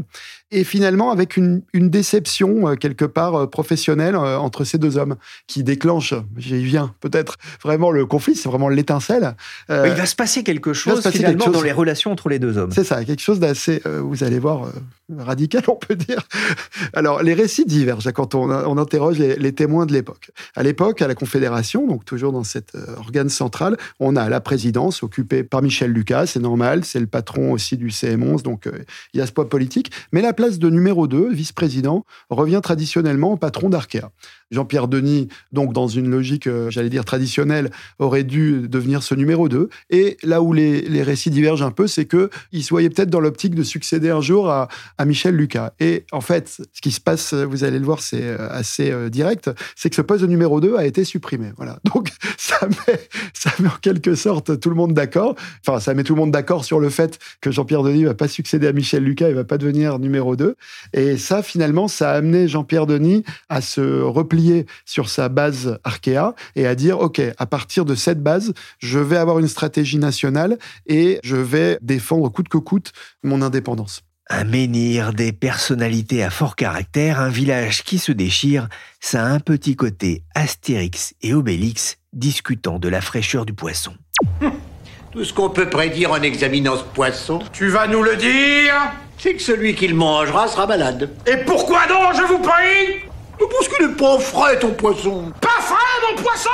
et 0.51 0.63
finalement 0.63 1.11
avec 1.11 1.37
une, 1.37 1.61
déception 1.73 2.67
euh, 2.67 2.75
quelque 2.75 3.05
part 3.05 3.35
euh, 3.35 3.47
professionnelle 3.47 4.15
euh, 4.15 4.37
entre 4.37 4.63
ces 4.63 4.77
deux 4.77 4.97
hommes 4.97 5.15
qui 5.47 5.63
déclenche, 5.63 6.13
j'y 6.37 6.63
viens 6.63 6.93
peut-être 7.01 7.37
vraiment 7.63 7.91
le 7.91 8.05
conflit, 8.05 8.35
c'est 8.35 8.49
vraiment 8.49 8.69
l'étincelle. 8.69 9.35
il 9.69 9.75
va 9.75 10.05
se 10.05 10.15
passer 10.15 10.43
quelque 10.43 10.73
chose 10.73 11.07
finalement 11.09 11.49
dans 11.49 11.61
les 11.61 11.71
relations 11.71 12.11
entre 12.11 12.29
les 12.29 12.39
deux 12.39 12.57
hommes. 12.57 12.71
C'est 12.71 12.83
ça, 12.83 13.03
quelque 13.05 13.21
chose 13.21 13.39
d'assez, 13.39 13.81
vous 13.85 14.23
allez 14.23 14.39
voir, 14.39 14.71
radical 15.17 15.63
on 15.67 15.75
peut 15.75 15.95
dire. 15.95 16.21
Alors 16.93 17.23
les 17.23 17.33
récits 17.33 17.65
divergent 17.65 18.11
quand 18.11 18.35
on, 18.35 18.49
on 18.49 18.77
interroge 18.77 19.17
les, 19.19 19.53
témoins 19.53 19.85
de 19.85 19.93
l'époque. 19.93 20.31
À 20.55 20.63
l'époque, 20.63 21.01
à 21.01 21.07
la 21.07 21.15
Confédération, 21.15 21.87
donc 21.87 22.05
toujours 22.05 22.31
dans 22.31 22.43
cet 22.43 22.75
organe 22.97 23.29
central, 23.29 23.77
on 23.99 24.15
a 24.15 24.29
la 24.29 24.41
présidence 24.41 25.03
occupée 25.03 25.43
par 25.43 25.61
Michel 25.61 25.91
Lucas, 25.91 26.27
c'est 26.27 26.39
normal, 26.39 26.85
c'est 26.85 26.99
le 26.99 27.07
patron 27.07 27.51
aussi 27.51 27.77
du 27.77 27.89
CM11, 27.89 28.43
donc 28.43 28.69
il 29.13 29.19
y 29.19 29.21
a 29.21 29.25
ce 29.25 29.31
poids 29.31 29.49
politique, 29.49 29.91
mais 30.11 30.21
la 30.21 30.33
place 30.39 30.57
de 30.57 30.69
numéro 30.69 31.05
2, 31.05 31.33
vice-président, 31.33 32.05
revient 32.29 32.61
traditionnellement 32.63 33.33
au 33.33 33.35
patron 33.35 33.67
d'Arkea. 33.67 34.09
Jean-Pierre 34.51 34.87
Denis, 34.87 35.27
donc 35.51 35.73
dans 35.73 35.87
une 35.87 36.09
logique, 36.09 36.47
euh, 36.47 36.69
j'allais 36.69 36.89
dire 36.89 37.05
traditionnelle, 37.05 37.69
aurait 37.99 38.23
dû 38.23 38.67
devenir 38.67 39.03
ce 39.03 39.15
numéro 39.15 39.49
2. 39.49 39.69
Et 39.89 40.17
là 40.23 40.41
où 40.41 40.53
les, 40.53 41.03
récits 41.03 41.29
divergent 41.29 41.63
un 41.63 41.71
peu, 41.71 41.87
c'est 41.87 42.05
qu'il 42.05 42.63
se 42.63 42.69
voyait 42.69 42.89
peut-être 42.89 43.09
dans 43.09 43.19
l'optique 43.19 43.55
de 43.55 43.63
succéder 43.63 44.09
un 44.09 44.21
jour 44.21 44.49
à, 44.49 44.67
Michel 45.05 45.35
Lucas. 45.35 45.73
Et 45.79 46.05
en 46.11 46.21
fait, 46.21 46.61
ce 46.73 46.81
qui 46.81 46.91
se 46.91 46.99
passe, 46.99 47.33
vous 47.33 47.63
allez 47.63 47.79
le 47.79 47.85
voir, 47.85 48.01
c'est 48.01 48.21
euh, 48.21 48.49
assez 48.49 48.91
euh, 48.91 49.09
direct, 49.09 49.49
c'est 49.75 49.89
que 49.89 49.95
ce 49.95 50.01
poste 50.01 50.21
de 50.21 50.27
numéro 50.27 50.59
2 50.59 50.75
a 50.75 50.85
été 50.85 51.03
supprimé. 51.03 51.51
Voilà. 51.57 51.79
Donc 51.95 52.09
ça 52.37 52.67
met, 52.67 52.99
ça 53.33 53.51
met 53.59 53.69
en 53.69 53.77
quelque 53.81 54.15
sorte 54.15 54.59
tout 54.59 54.69
le 54.69 54.75
monde 54.75 54.93
d'accord. 54.93 55.35
Enfin, 55.65 55.79
ça 55.79 55.93
met 55.93 56.03
tout 56.03 56.15
le 56.15 56.19
monde 56.19 56.31
d'accord 56.31 56.65
sur 56.65 56.79
le 56.79 56.89
fait 56.89 57.17
que 57.41 57.51
Jean-Pierre 57.51 57.83
Denis 57.83 58.03
va 58.03 58.13
pas 58.13 58.27
succéder 58.27 58.67
à 58.67 58.73
Michel 58.73 59.03
Lucas, 59.03 59.29
il 59.29 59.35
va 59.35 59.43
pas 59.43 59.57
devenir 59.57 59.99
numéro 59.99 60.35
2. 60.35 60.55
Et 60.93 61.17
ça, 61.17 61.41
finalement, 61.41 61.87
ça 61.87 62.11
a 62.11 62.13
amené 62.15 62.47
Jean-Pierre 62.47 62.85
Denis 62.85 63.23
à 63.47 63.61
se 63.61 64.01
replier 64.01 64.38
sur 64.85 65.09
sa 65.09 65.29
base 65.29 65.79
Arkea 65.83 66.33
et 66.55 66.67
à 66.67 66.75
dire, 66.75 66.99
OK, 66.99 67.21
à 67.37 67.45
partir 67.45 67.85
de 67.85 67.95
cette 67.95 68.21
base, 68.21 68.53
je 68.79 68.99
vais 68.99 69.17
avoir 69.17 69.39
une 69.39 69.47
stratégie 69.47 69.97
nationale 69.97 70.57
et 70.87 71.19
je 71.23 71.35
vais 71.35 71.77
défendre 71.81 72.29
coûte 72.29 72.49
que 72.49 72.57
coûte 72.57 72.91
mon 73.23 73.41
indépendance. 73.41 74.01
Un 74.31 74.43
menhir, 74.43 75.11
des 75.11 75.31
personnalités 75.31 76.23
à 76.23 76.29
fort 76.29 76.55
caractère, 76.55 77.19
un 77.19 77.29
village 77.29 77.83
qui 77.83 77.97
se 77.97 78.11
déchire, 78.11 78.69
ça 78.99 79.25
a 79.25 79.29
un 79.29 79.39
petit 79.39 79.75
côté 79.75 80.23
Astérix 80.35 81.15
et 81.23 81.33
Obélix 81.33 81.97
discutant 82.13 82.77
de 82.77 82.89
la 82.89 83.01
fraîcheur 83.01 83.45
du 83.45 83.53
poisson. 83.53 83.93
Tout 85.11 85.23
ce 85.23 85.33
qu'on 85.33 85.49
peut 85.49 85.69
prédire 85.69 86.11
en 86.11 86.21
examinant 86.21 86.77
ce 86.77 86.83
poisson. 86.83 87.39
Tu 87.51 87.69
vas 87.69 87.87
nous 87.87 88.03
le 88.03 88.15
dire 88.15 88.75
C'est 89.17 89.33
que 89.33 89.41
celui 89.41 89.73
qui 89.73 89.87
le 89.87 89.95
mangera 89.95 90.47
sera 90.47 90.67
malade. 90.67 91.09
Et 91.25 91.37
pourquoi 91.37 91.87
donc, 91.87 92.15
je 92.15 92.21
vous 92.21 92.39
prie 92.39 93.08
parce 93.47 93.67
qu'il 93.67 93.85
est 93.85 93.95
pas 93.95 94.19
frais, 94.19 94.59
ton 94.59 94.73
poisson. 94.73 95.31
Pas 95.41 95.61
frais, 95.61 95.75
mon 96.09 96.21
poisson 96.21 96.49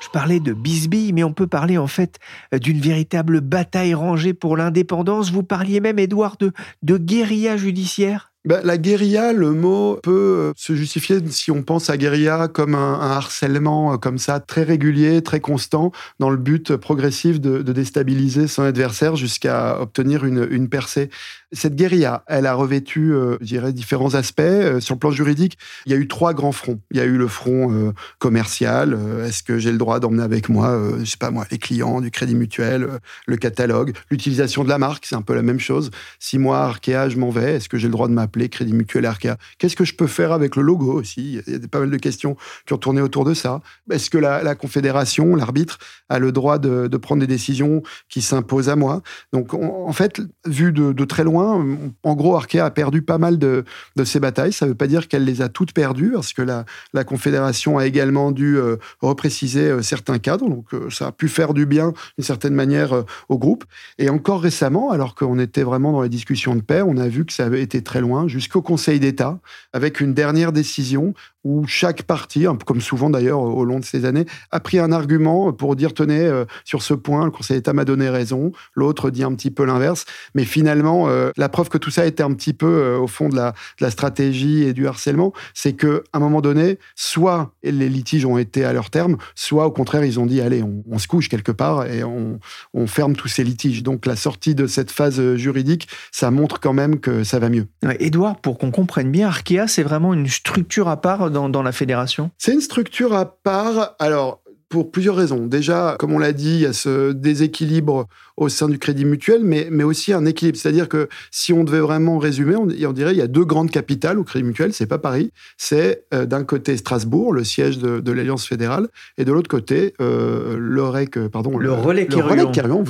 Je 0.00 0.08
parlais 0.08 0.40
de 0.40 0.52
bisbille, 0.52 1.12
mais 1.12 1.24
on 1.24 1.32
peut 1.32 1.46
parler 1.46 1.78
en 1.78 1.86
fait 1.86 2.18
d'une 2.52 2.80
véritable 2.80 3.40
bataille 3.40 3.94
rangée 3.94 4.34
pour 4.34 4.56
l'indépendance. 4.56 5.30
Vous 5.30 5.42
parliez 5.42 5.80
même, 5.80 5.98
Édouard, 5.98 6.36
de, 6.38 6.52
de 6.82 6.98
guérilla 6.98 7.56
judiciaire 7.56 8.32
Ben, 8.48 8.62
la 8.64 8.78
guérilla, 8.78 9.34
le 9.34 9.52
mot 9.52 9.98
peut 10.02 10.54
se 10.56 10.74
justifier 10.74 11.20
si 11.28 11.50
on 11.50 11.62
pense 11.62 11.90
à 11.90 11.98
guérilla 11.98 12.48
comme 12.48 12.74
un, 12.74 12.98
harcèlement 12.98 13.92
euh, 13.92 13.96
comme 13.98 14.16
ça, 14.16 14.40
très 14.40 14.62
régulier, 14.62 15.20
très 15.20 15.38
constant, 15.38 15.92
dans 16.18 16.30
le 16.30 16.38
but 16.38 16.74
progressif 16.76 17.42
de, 17.42 17.60
déstabiliser 17.60 18.46
son 18.48 18.62
adversaire 18.62 19.16
jusqu'à 19.16 19.78
obtenir 19.78 20.24
une, 20.24 20.66
percée. 20.70 21.10
Cette 21.52 21.76
guérilla, 21.76 22.24
elle 22.26 22.46
a 22.46 22.54
revêtu, 22.54 23.12
euh, 23.12 23.36
je 23.42 23.46
dirais, 23.48 23.74
différents 23.74 24.14
aspects. 24.14 24.40
Euh, 24.40 24.80
sur 24.80 24.94
le 24.94 24.98
plan 24.98 25.10
juridique, 25.10 25.58
il 25.84 25.92
y 25.92 25.94
a 25.94 25.98
eu 25.98 26.08
trois 26.08 26.32
grands 26.32 26.52
fronts. 26.52 26.80
Il 26.90 26.96
y 26.96 27.00
a 27.00 27.04
eu 27.04 27.18
le 27.18 27.28
front 27.28 27.70
euh, 27.70 27.92
commercial. 28.18 28.94
euh, 28.94 29.26
Est-ce 29.26 29.42
que 29.42 29.58
j'ai 29.58 29.72
le 29.72 29.78
droit 29.78 30.00
d'emmener 30.00 30.22
avec 30.22 30.48
moi, 30.48 30.70
euh, 30.70 31.00
je 31.00 31.04
sais 31.04 31.16
pas 31.18 31.30
moi, 31.30 31.44
les 31.50 31.58
clients 31.58 32.00
du 32.00 32.10
Crédit 32.10 32.34
Mutuel, 32.34 32.84
euh, 32.84 32.98
le 33.26 33.36
catalogue, 33.36 33.92
l'utilisation 34.10 34.64
de 34.64 34.70
la 34.70 34.78
marque, 34.78 35.04
c'est 35.04 35.16
un 35.16 35.22
peu 35.22 35.34
la 35.34 35.42
même 35.42 35.60
chose. 35.60 35.90
Si 36.18 36.38
moi, 36.38 36.60
Arkea, 36.60 37.10
je 37.10 37.18
m'en 37.18 37.28
vais, 37.30 37.56
est-ce 37.56 37.68
que 37.68 37.76
j'ai 37.76 37.88
le 37.88 37.92
droit 37.92 38.08
de 38.08 38.14
m'appeler 38.14 38.37
Crédit 38.46 38.72
Mutuel 38.72 39.06
Arkea 39.06 39.36
Qu'est-ce 39.58 39.76
que 39.76 39.84
je 39.84 39.94
peux 39.94 40.06
faire 40.06 40.32
avec 40.32 40.56
le 40.56 40.62
logo 40.62 40.92
aussi? 40.92 41.40
Il 41.46 41.52
y 41.52 41.56
a 41.56 41.68
pas 41.68 41.80
mal 41.80 41.90
de 41.90 41.96
questions 41.96 42.36
qui 42.66 42.72
ont 42.72 42.78
tourné 42.78 43.00
autour 43.00 43.24
de 43.24 43.34
ça. 43.34 43.60
Est-ce 43.90 44.10
que 44.10 44.18
la, 44.18 44.54
confédération, 44.54 45.34
l'arbitre, 45.34 45.78
a 46.08 46.18
le 46.18 46.32
droit 46.32 46.58
de, 46.58 46.96
prendre 46.96 47.20
des 47.20 47.26
décisions 47.26 47.82
qui 48.08 48.22
s'imposent 48.22 48.68
à 48.68 48.76
moi? 48.76 49.02
Donc, 49.32 49.54
on- 49.54 49.88
en 49.88 49.92
fait, 49.92 50.20
vu 50.46 50.72
de, 50.72 51.04
très 51.04 51.24
loin, 51.24 51.64
en 52.02 52.14
gros, 52.14 52.36
Arkea 52.36 52.60
a 52.60 52.70
perdu 52.70 53.02
pas 53.02 53.18
mal 53.18 53.38
de, 53.38 53.64
de 53.96 54.04
ses 54.04 54.20
batailles. 54.20 54.52
Ça 54.52 54.66
ne 54.66 54.70
veut 54.70 54.76
pas 54.76 54.86
dire 54.86 55.08
qu'elle 55.08 55.24
les 55.24 55.42
a 55.42 55.48
toutes 55.48 55.72
perdues, 55.72 56.12
parce 56.14 56.32
que 56.32 56.42
la, 56.42 56.64
Confédération 57.04 57.78
a 57.78 57.86
également 57.86 58.32
dû 58.32 58.56
euh, 58.58 58.76
repréciser 59.00 59.70
euh, 59.70 59.82
certains 59.82 60.18
cadres. 60.18 60.48
Donc, 60.48 60.74
euh, 60.74 60.90
ça 60.90 61.08
a 61.08 61.12
pu 61.12 61.28
faire 61.28 61.54
du 61.54 61.64
bien, 61.64 61.92
d'une 62.18 62.24
certaine 62.24 62.54
manière, 62.54 63.04
au 63.28 63.38
groupe. 63.38 63.64
Et 63.98 64.10
encore 64.10 64.42
récemment, 64.42 64.90
alors 64.90 65.14
qu'on 65.14 65.38
était 65.38 65.62
vraiment 65.62 65.92
dans 65.92 66.02
les 66.02 66.08
discussions 66.08 66.54
de 66.54 66.60
paix, 66.60 66.82
on 66.82 66.96
a 66.96 67.08
vu 67.08 67.24
que 67.24 67.32
ça 67.32 67.44
avait 67.44 67.62
été 67.62 67.82
très 67.82 68.00
loin, 68.00 68.17
jusqu'au 68.26 68.62
Conseil 68.62 68.98
d'État, 68.98 69.38
avec 69.72 70.00
une 70.00 70.14
dernière 70.14 70.52
décision 70.52 71.14
où 71.48 71.66
chaque 71.66 72.02
parti, 72.02 72.44
comme 72.66 72.82
souvent 72.82 73.08
d'ailleurs 73.08 73.40
au 73.40 73.64
long 73.64 73.80
de 73.80 73.84
ces 73.84 74.04
années, 74.04 74.26
a 74.50 74.60
pris 74.60 74.78
un 74.78 74.92
argument 74.92 75.50
pour 75.50 75.76
dire 75.76 75.94
tenez, 75.94 76.20
euh, 76.20 76.44
sur 76.64 76.82
ce 76.82 76.92
point, 76.92 77.24
le 77.24 77.30
Conseil 77.30 77.56
d'État 77.56 77.72
m'a 77.72 77.86
donné 77.86 78.10
raison, 78.10 78.52
l'autre 78.74 79.08
dit 79.08 79.24
un 79.24 79.34
petit 79.34 79.50
peu 79.50 79.64
l'inverse. 79.64 80.04
Mais 80.34 80.44
finalement, 80.44 81.08
euh, 81.08 81.30
la 81.38 81.48
preuve 81.48 81.70
que 81.70 81.78
tout 81.78 81.90
ça 81.90 82.04
était 82.04 82.22
un 82.22 82.34
petit 82.34 82.52
peu 82.52 82.66
euh, 82.66 82.98
au 82.98 83.06
fond 83.06 83.30
de 83.30 83.36
la, 83.36 83.54
stratégie 83.88 84.64
et 84.64 84.74
du 84.74 84.86
harcèlement, 84.86 85.32
c'est 85.54 85.72
qu'à 85.72 86.00
un 86.12 86.18
moment 86.18 86.42
donné, 86.42 86.78
soit 86.94 87.54
les 87.62 87.88
litiges 87.88 88.26
ont 88.26 88.36
été 88.36 88.66
à 88.66 88.74
leur 88.74 88.90
terme, 88.90 89.16
soit 89.34 89.64
au 89.64 89.70
contraire, 89.70 90.04
ils 90.04 90.20
ont 90.20 90.26
dit 90.26 90.42
allez, 90.42 90.62
on, 90.62 90.98
se 90.98 91.08
couche 91.08 91.30
quelque 91.30 91.52
part 91.52 91.86
et 91.86 92.04
on, 92.04 92.38
ferme 92.86 93.16
tous 93.16 93.28
ces 93.28 93.44
litiges. 93.44 93.82
Donc 93.82 94.04
la 94.04 94.16
sortie 94.16 94.54
de 94.54 94.66
cette 94.66 94.90
phase 94.90 95.36
juridique, 95.36 95.88
ça 96.12 96.30
montre 96.30 96.60
quand 96.60 96.74
même 96.74 97.00
que 97.00 97.24
ça 97.24 97.38
va 97.38 97.48
mieux. 97.48 97.66
Ouais, 97.82 97.96
Edouard, 98.00 98.36
pour 98.40 98.58
qu'on 98.58 98.70
comprenne 98.70 99.10
bien, 99.10 99.28
Arkea, 99.28 99.66
c'est 99.66 99.82
vraiment 99.82 100.12
une 100.12 100.28
structure 100.28 100.88
à 100.88 101.00
part 101.00 101.30
dans, 101.30 101.37
dans 101.48 101.62
la 101.62 101.72
fédération? 101.72 102.30
C'est 102.38 102.52
une 102.52 102.60
structure 102.60 103.14
à 103.14 103.26
part. 103.26 103.94
Alors, 103.98 104.40
pour 104.68 104.90
plusieurs 104.90 105.16
raisons. 105.16 105.46
Déjà, 105.46 105.96
comme 105.98 106.12
on 106.12 106.18
l'a 106.18 106.32
dit, 106.32 106.54
il 106.56 106.60
y 106.60 106.66
a 106.66 106.72
ce 106.72 107.12
déséquilibre 107.12 108.06
au 108.36 108.48
sein 108.48 108.68
du 108.68 108.78
crédit 108.78 109.04
mutuel, 109.04 109.40
mais, 109.42 109.66
mais 109.70 109.82
aussi 109.82 110.12
un 110.12 110.24
équilibre. 110.24 110.56
C'est-à-dire 110.58 110.88
que 110.88 111.08
si 111.32 111.52
on 111.52 111.64
devait 111.64 111.80
vraiment 111.80 112.18
résumer, 112.18 112.54
on, 112.54 112.68
on 112.68 112.92
dirait 112.92 113.12
il 113.12 113.18
y 113.18 113.22
a 113.22 113.26
deux 113.26 113.44
grandes 113.44 113.70
capitales 113.70 114.18
au 114.18 114.24
crédit 114.24 114.44
mutuel, 114.44 114.72
c'est 114.72 114.86
pas 114.86 114.98
Paris. 114.98 115.32
C'est 115.56 116.04
euh, 116.14 116.24
d'un 116.26 116.44
côté 116.44 116.76
Strasbourg, 116.76 117.32
le 117.32 117.42
siège 117.44 117.78
de, 117.78 117.98
de 117.98 118.12
l'Alliance 118.12 118.46
fédérale, 118.46 118.88
et 119.16 119.24
de 119.24 119.32
l'autre 119.32 119.48
côté, 119.48 119.94
euh, 120.00 120.56
le 120.58 120.82
REC, 120.84 121.18
pardon, 121.28 121.58
Le 121.58 121.72
relais 121.72 122.06
le 122.08 122.16
relais 122.22 122.42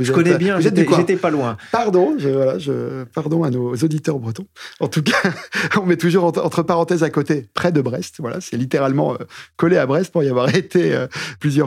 Je 0.05 0.11
êtes- 0.11 0.15
connais 0.17 0.37
bien, 0.37 0.61
j'étais 0.61 1.17
pas 1.17 1.31
loin. 1.31 1.57
Pardon, 1.73 2.15
je, 2.19 2.29
voilà, 2.29 2.59
je, 2.59 3.05
pardon 3.15 3.43
à 3.45 3.51
nos 3.51 3.75
auditeurs 3.75 4.19
bretons. 4.19 4.47
En 4.81 4.89
tout 4.89 5.03
cas, 5.03 5.17
on 5.81 5.87
met 5.87 5.97
toujours 5.97 6.25
entre, 6.25 6.45
entre 6.45 6.63
parenthèses 6.63 7.03
à 7.05 7.11
côté, 7.11 7.47
près 7.55 7.73
de 7.73 7.81
Brest. 7.81 8.17
Voilà, 8.19 8.41
c'est 8.43 8.57
littéralement 8.59 9.15
euh, 9.15 9.19
collé 9.57 9.77
à 9.79 9.87
Brest 9.87 10.13
pour 10.13 10.23
y 10.25 10.29
avoir 10.29 10.49
été 10.55 10.93
euh, 10.95 11.07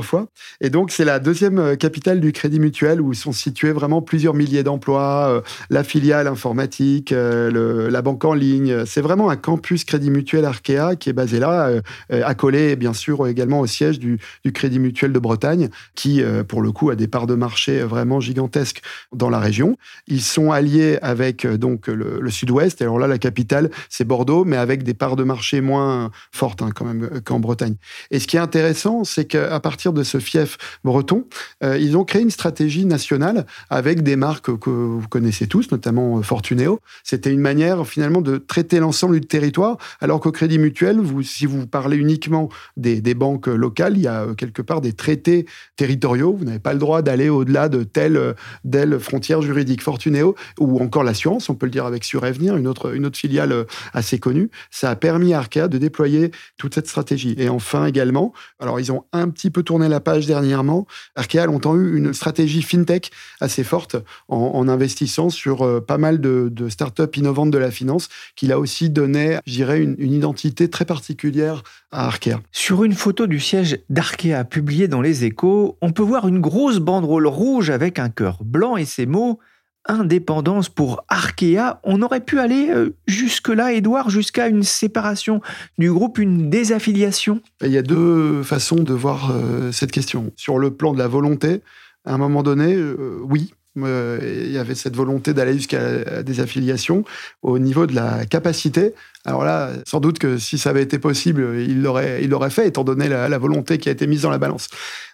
fois. 0.01 0.27
Et 0.59 0.69
donc, 0.69 0.91
c'est 0.91 1.05
la 1.05 1.19
deuxième 1.19 1.59
euh, 1.59 1.75
capitale 1.75 2.19
du 2.19 2.31
Crédit 2.31 2.59
Mutuel 2.59 3.01
où 3.01 3.13
sont 3.13 3.31
situés 3.31 3.71
vraiment 3.71 4.01
plusieurs 4.01 4.33
milliers 4.33 4.63
d'emplois, 4.63 5.27
euh, 5.29 5.41
la 5.69 5.83
filiale 5.83 6.27
informatique, 6.27 7.11
euh, 7.11 7.89
la 7.89 8.01
banque 8.01 8.25
en 8.25 8.33
ligne. 8.33 8.85
C'est 8.85 9.01
vraiment 9.01 9.29
un 9.29 9.35
campus 9.35 9.83
Crédit 9.83 10.09
Mutuel 10.09 10.45
Arkea 10.45 10.95
qui 10.99 11.09
est 11.09 11.13
basé 11.13 11.39
là, 11.39 11.71
accolé 12.09 12.75
bien 12.75 12.93
sûr 12.93 13.27
également 13.27 13.59
au 13.59 13.67
siège 13.67 13.99
du, 13.99 14.19
Crédit 14.53 14.79
Mutuel 14.79 15.13
de 15.13 15.19
Bretagne, 15.19 15.69
qui 15.95 16.21
pour 16.47 16.61
le 16.61 16.71
coup 16.71 16.89
a 16.89 16.95
des 16.95 17.07
parts 17.07 17.27
de 17.27 17.35
marché 17.35 17.79
vraiment 17.79 18.19
gigantesques 18.19 18.81
dans 19.13 19.29
la 19.29 19.39
région. 19.39 19.77
Ils 20.07 20.21
sont 20.21 20.51
alliés 20.51 20.97
avec 21.01 21.47
donc 21.47 21.87
le, 21.87 22.29
Sud-Ouest. 22.29 22.81
Alors 22.81 22.99
là, 22.99 23.07
la 23.07 23.17
capitale, 23.17 23.69
c'est 23.89 24.05
Bordeaux, 24.05 24.45
mais 24.45 24.57
avec 24.57 24.83
des 24.83 24.93
parts 24.93 25.15
de 25.15 25.23
marché 25.23 25.61
moins 25.61 26.11
fortes 26.31 26.61
hein, 26.61 26.69
quand 26.73 26.85
même 26.85 27.21
qu'en 27.23 27.39
Bretagne. 27.39 27.75
Et 28.11 28.19
ce 28.19 28.27
qui 28.27 28.37
est 28.37 28.41
intéressant, 28.41 29.03
c'est 29.03 29.25
qu'à 29.25 29.59
partir 29.59 29.90
de 29.93 30.03
ce 30.03 30.19
fief 30.19 30.57
breton, 30.83 31.25
euh, 31.63 31.77
ils 31.77 31.97
ont 31.97 32.03
créé 32.03 32.21
une 32.21 32.31
stratégie 32.31 32.85
nationale 32.85 33.45
avec 33.69 34.03
des 34.03 34.15
marques 34.15 34.57
que 34.57 34.69
vous 34.69 35.07
connaissez 35.09 35.47
tous, 35.47 35.71
notamment 35.71 36.17
euh, 36.17 36.21
Fortuneo. 36.21 36.79
C'était 37.03 37.31
une 37.31 37.41
manière 37.41 37.85
finalement 37.87 38.21
de 38.21 38.37
traiter 38.37 38.79
l'ensemble 38.79 39.19
du 39.19 39.27
territoire, 39.27 39.77
alors 39.99 40.19
qu'au 40.19 40.31
Crédit 40.31 40.59
Mutuel, 40.59 41.01
si 41.23 41.45
vous 41.45 41.67
parlez 41.67 41.97
uniquement 41.97 42.49
des, 42.77 43.01
banques 43.13 43.47
locales, 43.47 43.97
il 43.97 44.03
y 44.03 44.07
a 44.07 44.23
euh, 44.23 44.33
quelque 44.33 44.61
part 44.61 44.81
des 44.81 44.93
traités 44.93 45.45
territoriaux. 45.75 46.35
Vous 46.37 46.45
n'avez 46.45 46.59
pas 46.59 46.73
le 46.73 46.79
droit 46.79 47.01
d'aller 47.01 47.29
au-delà 47.29 47.69
de 47.69 47.83
telle, 47.83 48.35
telle 48.69 48.99
frontière 48.99 49.41
juridique. 49.41 49.81
Fortuneo, 49.81 50.35
ou 50.59 50.79
encore 50.79 51.03
l'assurance, 51.03 51.49
on 51.49 51.55
peut 51.55 51.65
le 51.65 51.71
dire 51.71 51.85
avec 51.85 52.03
Surevenir, 52.03 52.55
une 52.57 52.67
autre, 52.67 52.95
une 52.95 53.05
autre 53.05 53.17
filiale 53.17 53.65
assez 53.93 54.19
connue, 54.19 54.49
ça 54.69 54.89
a 54.89 54.95
permis 54.95 55.33
à 55.33 55.39
Arkea 55.39 55.67
de 55.67 55.77
déployer 55.77 56.31
toute 56.57 56.75
cette 56.75 56.87
stratégie. 56.87 57.35
Et 57.37 57.49
enfin 57.49 57.85
également, 57.85 58.33
alors 58.59 58.79
ils 58.79 58.91
ont 58.91 59.05
un 59.11 59.29
petit 59.29 59.49
peu 59.49 59.63
tourné 59.63 59.80
la 59.89 59.99
page 59.99 60.25
dernièrement, 60.25 60.85
Arkea 61.15 61.39
a 61.39 61.45
longtemps 61.45 61.75
eu 61.75 61.97
une 61.97 62.13
stratégie 62.13 62.61
fintech 62.61 63.11
assez 63.39 63.63
forte 63.63 63.95
en, 64.27 64.67
investissant 64.67 65.29
sur 65.29 65.63
euh, 65.63 65.81
pas 65.81 65.97
mal 65.97 66.21
de, 66.21 66.49
de 66.51 66.69
startups 66.69 67.17
innovantes 67.17 67.51
de 67.51 67.57
la 67.57 67.71
finance 67.71 68.09
qui 68.35 68.47
là 68.47 68.59
aussi 68.59 68.89
donné, 68.89 69.39
je 69.45 69.53
dirais, 69.53 69.81
une, 69.81 69.95
une 69.97 70.13
identité 70.13 70.69
très 70.69 70.85
particulière 70.85 71.63
à 71.91 72.05
Arkea. 72.05 72.39
Sur 72.51 72.83
une 72.83 72.93
photo 72.93 73.27
du 73.27 73.39
siège 73.39 73.79
d'Arkea 73.89 74.43
publiée 74.49 74.87
dans 74.87 75.01
les 75.01 75.25
échos, 75.25 75.77
on 75.81 75.91
peut 75.91 76.03
voir 76.03 76.27
une 76.27 76.39
grosse 76.39 76.79
banderole 76.79 77.27
rouge 77.27 77.69
avec 77.69 77.99
un 77.99 78.09
cœur 78.09 78.37
blanc 78.43 78.77
et 78.77 78.85
ces 78.85 79.05
mots 79.05 79.39
Indépendance 79.85 80.69
pour 80.69 81.03
Arkea. 81.07 81.79
On 81.83 82.01
aurait 82.01 82.23
pu 82.23 82.39
aller 82.39 82.69
euh, 82.69 82.95
jusque-là, 83.07 83.73
Edouard, 83.73 84.09
jusqu'à 84.09 84.47
une 84.47 84.63
séparation 84.63 85.41
du 85.77 85.91
groupe, 85.91 86.17
une 86.17 86.49
désaffiliation? 86.49 87.41
Il 87.61 87.71
y 87.71 87.77
a 87.77 87.81
deux 87.81 88.43
façons 88.43 88.75
de 88.75 88.93
voir 88.93 89.31
euh, 89.31 89.71
cette 89.71 89.91
question. 89.91 90.31
Sur 90.35 90.59
le 90.59 90.71
plan 90.71 90.93
de 90.93 90.99
la 90.99 91.07
volonté, 91.07 91.61
à 92.05 92.13
un 92.13 92.17
moment 92.17 92.43
donné, 92.43 92.75
euh, 92.75 93.19
oui, 93.23 93.53
il 93.75 94.51
y 94.51 94.57
avait 94.57 94.75
cette 94.75 94.95
volonté 94.95 95.33
d'aller 95.33 95.53
jusqu'à 95.53 96.03
la 96.03 96.23
désaffiliation. 96.23 97.03
Au 97.41 97.59
niveau 97.59 97.87
de 97.87 97.95
la 97.95 98.25
capacité, 98.25 98.93
alors 99.23 99.43
là, 99.43 99.69
sans 99.85 99.99
doute 99.99 100.17
que 100.17 100.39
si 100.39 100.57
ça 100.57 100.71
avait 100.71 100.81
été 100.81 100.97
possible, 100.97 101.55
il 101.59 101.83
l'aurait, 101.83 102.23
il 102.23 102.29
l'aurait 102.31 102.49
fait, 102.49 102.67
étant 102.67 102.83
donné 102.83 103.07
la, 103.07 103.37
volonté 103.37 103.77
qui 103.77 103.87
a 103.87 103.91
été 103.91 104.07
mise 104.07 104.23
dans 104.23 104.31
la 104.31 104.39
balance. 104.39 104.67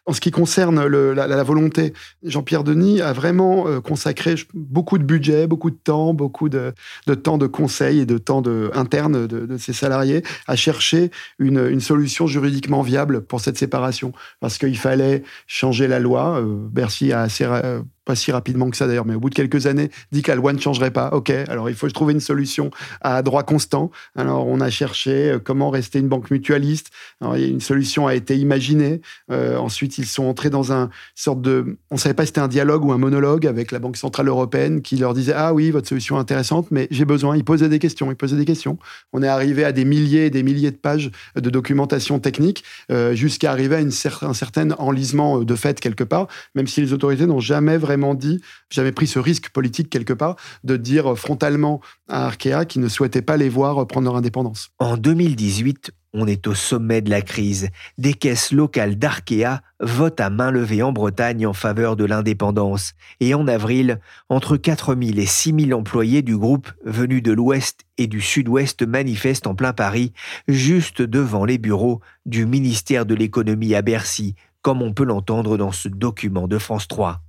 En 0.05 0.13
ce 0.13 0.21
qui 0.21 0.31
concerne 0.31 0.87
la, 0.87 1.43
volonté, 1.43 1.93
Jean-Pierre 2.23 2.63
Denis 2.63 3.01
a 3.01 3.11
vraiment 3.11 3.67
euh, 3.67 3.81
consacré 3.81 4.35
beaucoup 4.53 4.97
de 4.97 5.03
budget, 5.03 5.45
beaucoup 5.45 5.69
de 5.69 5.75
temps, 5.75 6.13
beaucoup 6.13 6.47
de, 6.47 6.73
temps 7.21 7.37
de 7.37 7.47
conseil 7.47 7.99
et 7.99 8.05
de 8.05 8.17
temps 8.17 8.41
de, 8.41 8.71
interne 8.73 9.27
de, 9.27 9.57
ses 9.57 9.73
salariés 9.73 10.23
à 10.47 10.55
chercher 10.55 11.11
une, 11.37 11.67
une, 11.67 11.81
solution 11.81 12.27
juridiquement 12.27 12.83
viable 12.83 13.21
pour 13.21 13.41
cette 13.41 13.57
séparation. 13.57 14.13
Parce 14.39 14.57
qu'il 14.57 14.77
fallait 14.77 15.23
changer 15.47 15.87
la 15.87 15.99
loi. 15.99 16.39
Euh, 16.39 16.67
Bercy 16.71 17.11
a 17.11 17.23
assez, 17.23 17.43
euh, 17.43 17.81
pas 18.07 18.15
si 18.15 18.31
rapidement 18.31 18.69
que 18.69 18.77
ça 18.77 18.87
d'ailleurs, 18.87 19.05
mais 19.05 19.15
au 19.15 19.19
bout 19.19 19.29
de 19.29 19.35
quelques 19.35 19.67
années, 19.67 19.91
dit 20.13 20.21
que 20.21 20.31
la 20.31 20.35
loi 20.35 20.53
ne 20.53 20.59
changerait 20.59 20.91
pas. 20.91 21.09
OK, 21.09 21.29
alors 21.29 21.69
il 21.69 21.75
faut 21.75 21.89
trouver 21.89 22.13
une 22.13 22.21
solution 22.21 22.71
à 23.01 23.21
droit 23.21 23.43
constant. 23.43 23.91
Alors 24.15 24.47
on 24.47 24.61
a 24.61 24.69
cherché 24.69 25.31
euh, 25.31 25.39
comment 25.39 25.69
rester 25.69 25.99
une 25.99 26.07
banque 26.07 26.31
mutualiste. 26.31 26.89
Une 27.21 27.59
solution 27.59 28.07
a 28.07 28.15
été 28.15 28.37
imaginée. 28.37 29.01
Euh, 29.29 29.57
ensuite, 29.57 29.97
ils 29.97 30.05
sont 30.05 30.23
entrés 30.23 30.49
dans 30.49 30.71
un 30.71 30.89
sorte 31.15 31.41
de. 31.41 31.77
On 31.91 31.95
ne 31.95 31.99
savait 31.99 32.13
pas 32.13 32.23
si 32.23 32.27
c'était 32.27 32.39
un 32.39 32.47
dialogue 32.47 32.85
ou 32.85 32.93
un 32.93 32.97
monologue 32.97 33.45
avec 33.45 33.71
la 33.73 33.79
Banque 33.79 33.97
Centrale 33.97 34.29
Européenne 34.29 34.81
qui 34.81 34.95
leur 34.95 35.13
disait 35.13 35.33
Ah 35.35 35.53
oui, 35.53 35.69
votre 35.71 35.89
solution 35.89 36.17
est 36.17 36.21
intéressante, 36.21 36.67
mais 36.71 36.87
j'ai 36.91 37.05
besoin. 37.05 37.35
Ils 37.35 37.43
posaient 37.43 37.69
des 37.69 37.79
questions, 37.79 38.09
ils 38.09 38.15
posaient 38.15 38.37
des 38.37 38.45
questions. 38.45 38.77
On 39.11 39.21
est 39.21 39.27
arrivé 39.27 39.65
à 39.65 39.73
des 39.73 39.83
milliers 39.83 40.27
et 40.27 40.29
des 40.29 40.43
milliers 40.43 40.71
de 40.71 40.77
pages 40.77 41.11
de 41.35 41.49
documentation 41.49 42.19
technique 42.19 42.63
euh, 42.89 43.13
jusqu'à 43.13 43.51
arriver 43.51 43.75
à 43.75 43.81
une 43.81 43.91
cer 43.91 44.23
un 44.23 44.33
certain 44.33 44.71
enlisement 44.71 45.39
de 45.39 45.55
fait 45.55 45.81
quelque 45.81 46.05
part, 46.05 46.27
même 46.55 46.67
si 46.67 46.79
les 46.79 46.93
autorités 46.93 47.25
n'ont 47.25 47.41
jamais 47.41 47.77
vraiment 47.77 47.96
dit, 48.13 48.41
jamais 48.69 48.91
pris 48.91 49.07
ce 49.07 49.19
risque 49.19 49.49
politique 49.49 49.89
quelque 49.89 50.13
part 50.13 50.35
de 50.63 50.77
dire 50.77 51.17
frontalement 51.17 51.81
à 52.07 52.25
Arkea 52.25 52.65
qu'ils 52.67 52.81
ne 52.81 52.87
souhaitaient 52.87 53.21
pas 53.21 53.37
les 53.37 53.49
voir 53.49 53.85
prendre 53.87 54.05
leur 54.05 54.15
indépendance. 54.15 54.69
En 54.79 54.97
2018, 54.97 55.91
on 56.13 56.25
est 56.25 56.47
au 56.47 56.55
sommet 56.55 57.01
de 57.01 57.09
la 57.09 57.21
crise. 57.21 57.69
Des 57.97 58.13
caisses 58.13 58.51
locales 58.51 58.97
d'Arkea 58.97 59.61
votent 59.79 60.19
à 60.19 60.29
main 60.29 60.51
levée 60.51 60.81
en 60.81 60.91
Bretagne 60.91 61.45
en 61.45 61.53
faveur 61.53 61.95
de 61.95 62.05
l'indépendance. 62.05 62.93
Et 63.19 63.33
en 63.33 63.47
avril, 63.47 63.99
entre 64.29 64.57
4000 64.57 65.19
et 65.19 65.25
6000 65.25 65.73
employés 65.73 66.21
du 66.21 66.37
groupe 66.37 66.71
venus 66.83 67.21
de 67.21 67.33
l'Ouest 67.33 67.81
et 67.97 68.07
du 68.07 68.21
Sud-Ouest 68.21 68.81
manifestent 68.81 69.47
en 69.47 69.55
plein 69.55 69.73
Paris, 69.73 70.13
juste 70.47 71.01
devant 71.01 71.45
les 71.45 71.57
bureaux 71.57 72.01
du 72.25 72.45
ministère 72.45 73.05
de 73.05 73.13
l'économie 73.13 73.75
à 73.75 73.81
Bercy, 73.81 74.35
comme 74.61 74.81
on 74.81 74.93
peut 74.93 75.05
l'entendre 75.05 75.57
dans 75.57 75.71
ce 75.71 75.87
document 75.87 76.47
de 76.47 76.57
France 76.57 76.87
3. 76.87 77.21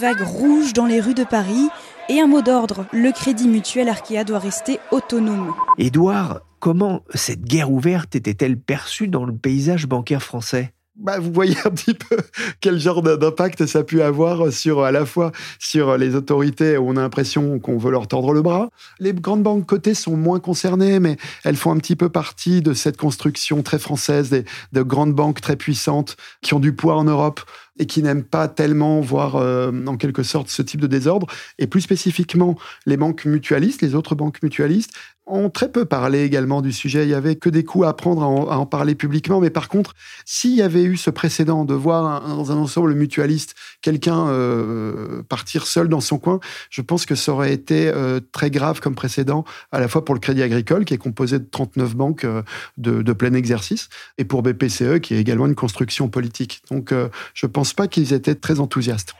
Vague 0.00 0.22
rouge 0.22 0.72
dans 0.72 0.86
les 0.86 0.98
rues 0.98 1.14
de 1.14 1.24
Paris 1.24 1.68
et 2.08 2.20
un 2.20 2.26
mot 2.26 2.40
d'ordre, 2.40 2.86
le 2.90 3.12
crédit 3.12 3.48
mutuel 3.48 3.90
Arkea 3.90 4.24
doit 4.24 4.38
rester 4.38 4.80
autonome. 4.90 5.52
Édouard, 5.76 6.40
comment 6.58 7.02
cette 7.14 7.42
guerre 7.42 7.70
ouverte 7.70 8.16
était-elle 8.16 8.58
perçue 8.58 9.08
dans 9.08 9.26
le 9.26 9.36
paysage 9.36 9.86
bancaire 9.86 10.22
français? 10.22 10.72
Bah, 11.00 11.18
vous 11.18 11.32
voyez 11.32 11.56
un 11.64 11.70
petit 11.70 11.94
peu 11.94 12.16
quel 12.60 12.78
genre 12.78 13.02
d'impact 13.02 13.66
ça 13.66 13.80
a 13.80 13.82
pu 13.84 14.02
avoir 14.02 14.52
sur 14.52 14.82
à 14.82 14.92
la 14.92 15.06
fois 15.06 15.32
sur 15.58 15.96
les 15.96 16.14
autorités 16.14 16.76
où 16.76 16.88
on 16.88 16.96
a 16.96 17.00
l'impression 17.00 17.58
qu'on 17.58 17.78
veut 17.78 17.90
leur 17.90 18.06
tordre 18.06 18.32
le 18.32 18.42
bras. 18.42 18.70
Les 18.98 19.12
grandes 19.12 19.42
banques 19.42 19.66
cotées 19.66 19.94
sont 19.94 20.16
moins 20.16 20.40
concernées, 20.40 21.00
mais 21.00 21.16
elles 21.44 21.56
font 21.56 21.72
un 21.72 21.78
petit 21.78 21.96
peu 21.96 22.08
partie 22.08 22.60
de 22.62 22.74
cette 22.74 22.96
construction 22.96 23.62
très 23.62 23.78
française 23.78 24.30
des, 24.30 24.44
de 24.72 24.82
grandes 24.82 25.14
banques 25.14 25.40
très 25.40 25.56
puissantes 25.56 26.16
qui 26.42 26.54
ont 26.54 26.60
du 26.60 26.74
poids 26.74 26.96
en 26.96 27.04
Europe 27.04 27.40
et 27.78 27.86
qui 27.86 28.02
n'aiment 28.02 28.24
pas 28.24 28.46
tellement 28.46 29.00
voir 29.00 29.36
euh, 29.36 29.72
en 29.86 29.96
quelque 29.96 30.22
sorte 30.22 30.48
ce 30.50 30.60
type 30.60 30.80
de 30.80 30.86
désordre. 30.86 31.26
Et 31.58 31.66
plus 31.66 31.80
spécifiquement, 31.80 32.58
les 32.84 32.98
banques 32.98 33.24
mutualistes, 33.24 33.80
les 33.80 33.94
autres 33.94 34.14
banques 34.14 34.42
mutualistes, 34.42 34.92
ont 35.30 35.50
très 35.50 35.70
peu 35.70 35.84
parlé 35.84 36.22
également 36.22 36.62
du 36.62 36.72
sujet. 36.72 37.04
Il 37.04 37.10
y 37.10 37.14
avait 37.14 37.36
que 37.36 37.48
des 37.48 37.64
coups 37.64 37.86
à 37.86 37.92
prendre 37.92 38.22
à 38.22 38.58
en, 38.58 38.66
parler 38.66 38.94
publiquement. 38.94 39.40
Mais 39.40 39.50
par 39.50 39.68
contre, 39.68 39.94
s'il 40.24 40.54
y 40.54 40.62
avait 40.62 40.82
eu 40.82 40.96
ce 40.96 41.10
précédent 41.10 41.64
de 41.64 41.74
voir 41.74 42.26
dans 42.28 42.52
un 42.52 42.56
ensemble 42.56 42.94
mutualiste 42.94 43.54
quelqu'un 43.82 44.28
euh, 44.28 45.22
partir 45.28 45.66
seul 45.66 45.88
dans 45.88 46.00
son 46.00 46.18
coin, 46.18 46.40
je 46.70 46.82
pense 46.82 47.06
que 47.06 47.14
ça 47.14 47.32
aurait 47.32 47.52
été 47.52 47.88
euh, 47.88 48.20
très 48.32 48.50
grave 48.50 48.80
comme 48.80 48.94
précédent, 48.94 49.44
à 49.72 49.80
la 49.80 49.88
fois 49.88 50.04
pour 50.04 50.14
le 50.14 50.20
Crédit 50.20 50.42
Agricole, 50.42 50.84
qui 50.84 50.94
est 50.94 50.98
composé 50.98 51.38
de 51.38 51.46
39 51.50 51.96
banques 51.96 52.26
de, 52.76 53.02
de, 53.02 53.12
plein 53.12 53.32
exercice, 53.34 53.88
et 54.18 54.24
pour 54.24 54.42
BPCE, 54.42 55.00
qui 55.00 55.14
est 55.14 55.20
également 55.20 55.46
une 55.46 55.54
construction 55.54 56.08
politique. 56.08 56.62
Donc, 56.70 56.94
je 57.34 57.46
pense 57.46 57.72
pas 57.72 57.88
qu'ils 57.88 58.12
étaient 58.12 58.34
très 58.34 58.60
enthousiastes. 58.60 59.14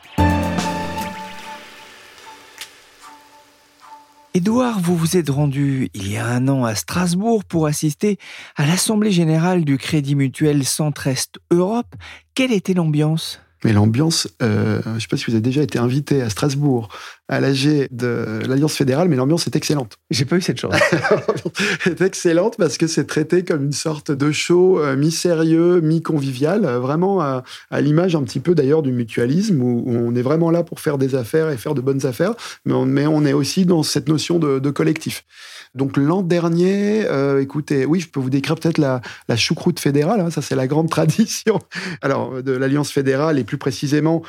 Édouard, 4.41 4.81
vous 4.81 4.97
vous 4.97 5.19
êtes 5.19 5.29
rendu 5.29 5.91
il 5.93 6.11
y 6.11 6.17
a 6.17 6.27
un 6.27 6.49
an 6.49 6.65
à 6.65 6.75
Strasbourg 6.75 7.45
pour 7.45 7.67
assister 7.67 8.17
à 8.57 8.65
l'Assemblée 8.65 9.11
générale 9.11 9.67
du 9.67 9.77
Crédit 9.77 10.15
Mutuel 10.15 10.65
Centre-Est 10.65 11.35
Europe. 11.51 11.95
Quelle 12.35 12.51
était 12.51 12.73
l'ambiance? 12.73 13.43
Mais 13.65 13.75
l'ambiance, 13.75 14.29
euh, 14.41 14.81
je 14.83 14.89
ne 14.89 14.99
sais 14.99 15.09
pas 15.09 15.19
si 15.19 15.27
vous 15.27 15.33
avez 15.33 15.43
déjà 15.43 15.63
été 15.63 15.79
invité 15.79 16.23
à 16.23 16.31
Strasbourg, 16.31 16.89
à 17.31 17.39
l'AG 17.39 17.87
de 17.93 18.41
l'Alliance 18.49 18.75
fédérale, 18.75 19.09
mais 19.09 19.15
l'ambiance 19.15 19.47
est 19.47 19.55
excellente. 19.55 19.99
J'ai 20.11 20.25
pas 20.25 20.37
eu 20.37 20.41
cette 20.41 20.59
chance. 20.59 20.75
est 21.87 22.01
excellente 22.01 22.57
parce 22.59 22.77
que 22.77 22.89
c'est 22.89 23.07
traité 23.07 23.45
comme 23.45 23.63
une 23.63 23.73
sorte 23.73 24.11
de 24.11 24.33
show 24.33 24.81
euh, 24.81 24.97
mi-sérieux, 24.97 25.81
mi-convivial, 25.81 26.65
euh, 26.65 26.81
vraiment 26.81 27.21
à, 27.21 27.45
l'image 27.81 28.17
un 28.17 28.25
petit 28.25 28.41
peu 28.41 28.57
d'ailleurs 28.57 28.83
du 28.83 28.91
mutualisme, 28.91 29.63
où, 29.63 29.85
on 29.87 30.13
est 30.17 30.23
vraiment 30.23 30.51
là 30.51 30.65
pour 30.65 30.81
faire 30.81 30.99
des 30.99 31.15
affaires 31.15 31.51
et 31.51 31.57
faire 31.57 31.75
de 31.75 31.81
bonnes 31.81 32.05
affaires, 32.05 32.35
mais 32.65 32.75
on, 32.75 32.85
mais 32.85 33.07
on 33.07 33.25
est 33.25 33.33
aussi 33.33 33.65
dans 33.65 33.85
cette 33.85 34.09
notion 34.09 34.41
de, 34.41 34.59
de 34.59 34.71
collectif. 34.71 35.25
Donc 35.77 35.97
l'an 35.97 36.23
dernier, 36.23 37.05
euh, 37.07 37.41
écoutez, 37.41 37.87
oui, 37.87 38.01
je 38.01 38.09
peux 38.09 38.19
vous 38.19 38.31
décrire 38.31 38.57
peut-être 38.57 38.79
la, 38.79 39.01
la 39.29 39.37
choucroute 39.37 39.79
fédérale, 39.79 40.21
hein, 40.21 40.31
ça 40.31 40.43
c'est 40.43 40.57
la 40.57 40.67
grande 40.67 40.91
tradition. 40.91 41.61
Alors 42.03 42.43
de 42.43 42.51
l'Alliance 42.51 42.91
fédérale 42.91 43.39
et 43.39 43.45
plus 43.45 43.59
précisément 43.59 44.23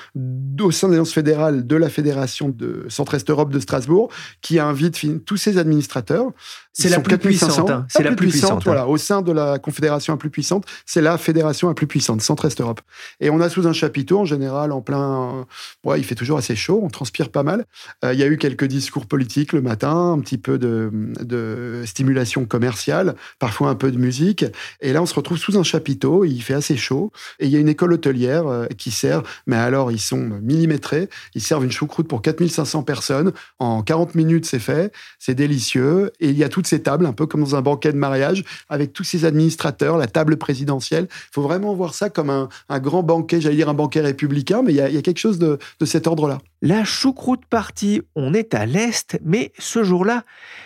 au 0.62 0.70
sein 0.70 0.88
de 0.88 0.93
l'Alliance 0.93 1.13
fédérale 1.13 1.65
de 1.65 1.75
la 1.75 1.89
Fédération 1.89 2.50
de 2.50 2.86
Centre-Est 2.91 3.29
Europe 3.29 3.51
de 3.51 3.60
Strasbourg, 3.60 4.10
qui 4.41 4.60
invite 4.60 5.25
tous 5.25 5.38
ses 5.38 5.57
administrateurs. 5.57 6.27
C'est 6.74 6.89
la 6.89 7.00
plus 7.00 7.17
puissante. 7.17 7.69
Hein. 7.69 7.86
C'est 7.89 8.03
la 8.03 8.13
plus 8.13 8.29
puissante. 8.29 8.60
Hein. 8.60 8.63
Voilà, 8.65 8.88
au 8.88 8.98
sein 8.98 9.21
de 9.21 9.31
la 9.31 9.60
confédération 9.60 10.13
la 10.13 10.17
plus 10.17 10.29
puissante, 10.29 10.65
c'est 10.86 11.01
la 11.01 11.17
fédération 11.17 11.67
la 11.67 11.74
plus 11.74 11.88
puissante, 11.88 12.21
Centre-Est 12.21 12.62
Europe. 12.62 12.81
Et 13.19 13.29
on 13.29 13.41
a 13.41 13.50
sous 13.50 13.67
un 13.67 13.74
chapiteau, 13.74 14.19
en 14.19 14.25
général, 14.25 14.71
en 14.71 14.81
plein. 14.81 15.45
Ouais, 15.83 16.00
il 16.00 16.03
fait 16.03 16.15
toujours 16.15 16.38
assez 16.38 16.55
chaud, 16.55 16.79
on 16.83 16.89
transpire 16.89 17.29
pas 17.29 17.43
mal. 17.43 17.65
Euh, 18.05 18.13
il 18.13 18.19
y 18.19 18.24
a 18.24 18.27
eu 18.27 18.38
quelques 18.38 18.65
discours 18.65 19.05
politiques 19.05 19.53
le 19.53 19.62
matin, 19.62 20.13
un 20.13 20.19
petit 20.19 20.38
peu 20.38 20.57
de, 20.57 20.91
de 21.21 21.83
stimulation 21.86 22.45
commerciale, 22.45 23.15
parfois 23.39 23.69
un 23.69 23.75
peu 23.75 23.91
de 23.91 23.98
musique. 23.98 24.45
Et 24.79 24.93
là, 24.93 25.01
on 25.01 25.05
se 25.05 25.15
retrouve 25.15 25.38
sous 25.38 25.57
un 25.57 25.63
chapiteau, 25.63 26.24
il 26.25 26.41
fait 26.41 26.53
assez 26.53 26.77
chaud. 26.77 27.11
Et 27.39 27.48
il 27.48 27.51
y 27.51 27.55
a 27.55 27.59
une 27.59 27.70
école 27.70 27.94
hôtelière 27.94 28.48
euh, 28.48 28.66
qui 28.77 28.92
sert, 28.92 29.24
mais 29.46 29.55
alors 29.55 29.92
ils 29.92 30.00
sont 30.00 30.39
millimétrés. 30.42 31.09
Ils 31.35 31.42
servent 31.42 31.66
une 31.66 31.72
choucroute 31.72 32.07
pour 32.07 32.22
4500 32.22 32.80
personnes. 32.83 33.31
En 33.59 33.81
40 33.83 34.15
minutes, 34.15 34.46
c'est 34.46 34.59
fait. 34.59 34.94
C'est 35.20 35.35
délicieux. 35.35 36.11
Et 36.20 36.29
il 36.29 36.37
y 36.37 36.44
a 36.44 36.50
toutes 36.50 36.67
ces 36.67 36.81
tables, 36.81 37.05
un 37.05 37.13
peu 37.13 37.25
comme 37.25 37.41
dans 37.41 37.55
un 37.55 37.61
banquet 37.61 37.91
de 37.91 37.98
mariage, 37.98 38.44
avec 38.70 38.94
tous 38.94 39.03
ces 39.03 39.25
administrateurs, 39.25 39.98
la 39.98 40.07
table 40.07 40.37
présidentielle. 40.37 41.07
Il 41.11 41.33
faut 41.33 41.41
vraiment 41.41 41.74
voir 41.74 41.94
ça 41.94 42.09
comme 42.09 42.29
un, 42.29 42.50
grand 42.79 43.03
banquet, 43.03 43.41
j'allais 43.41 43.55
dire 43.55 43.70
un 43.70 43.74
banquet 43.74 44.01
républicain, 44.01 44.61
mais 44.63 44.74
il 44.74 44.77
y 44.77 44.81
a, 44.81 45.01
quelque 45.01 45.20
chose 45.20 45.39
de, 45.39 45.59
cet 45.85 46.07
ordre-là. 46.07 46.39
La 46.61 46.83
choucroute 46.83 47.46
partie, 47.46 48.01
on 48.15 48.33
est 48.33 48.53
à 48.53 48.65
l'Est, 48.65 49.20
mais 49.24 49.51
ce 49.57 49.83
jour-là, 49.83 50.24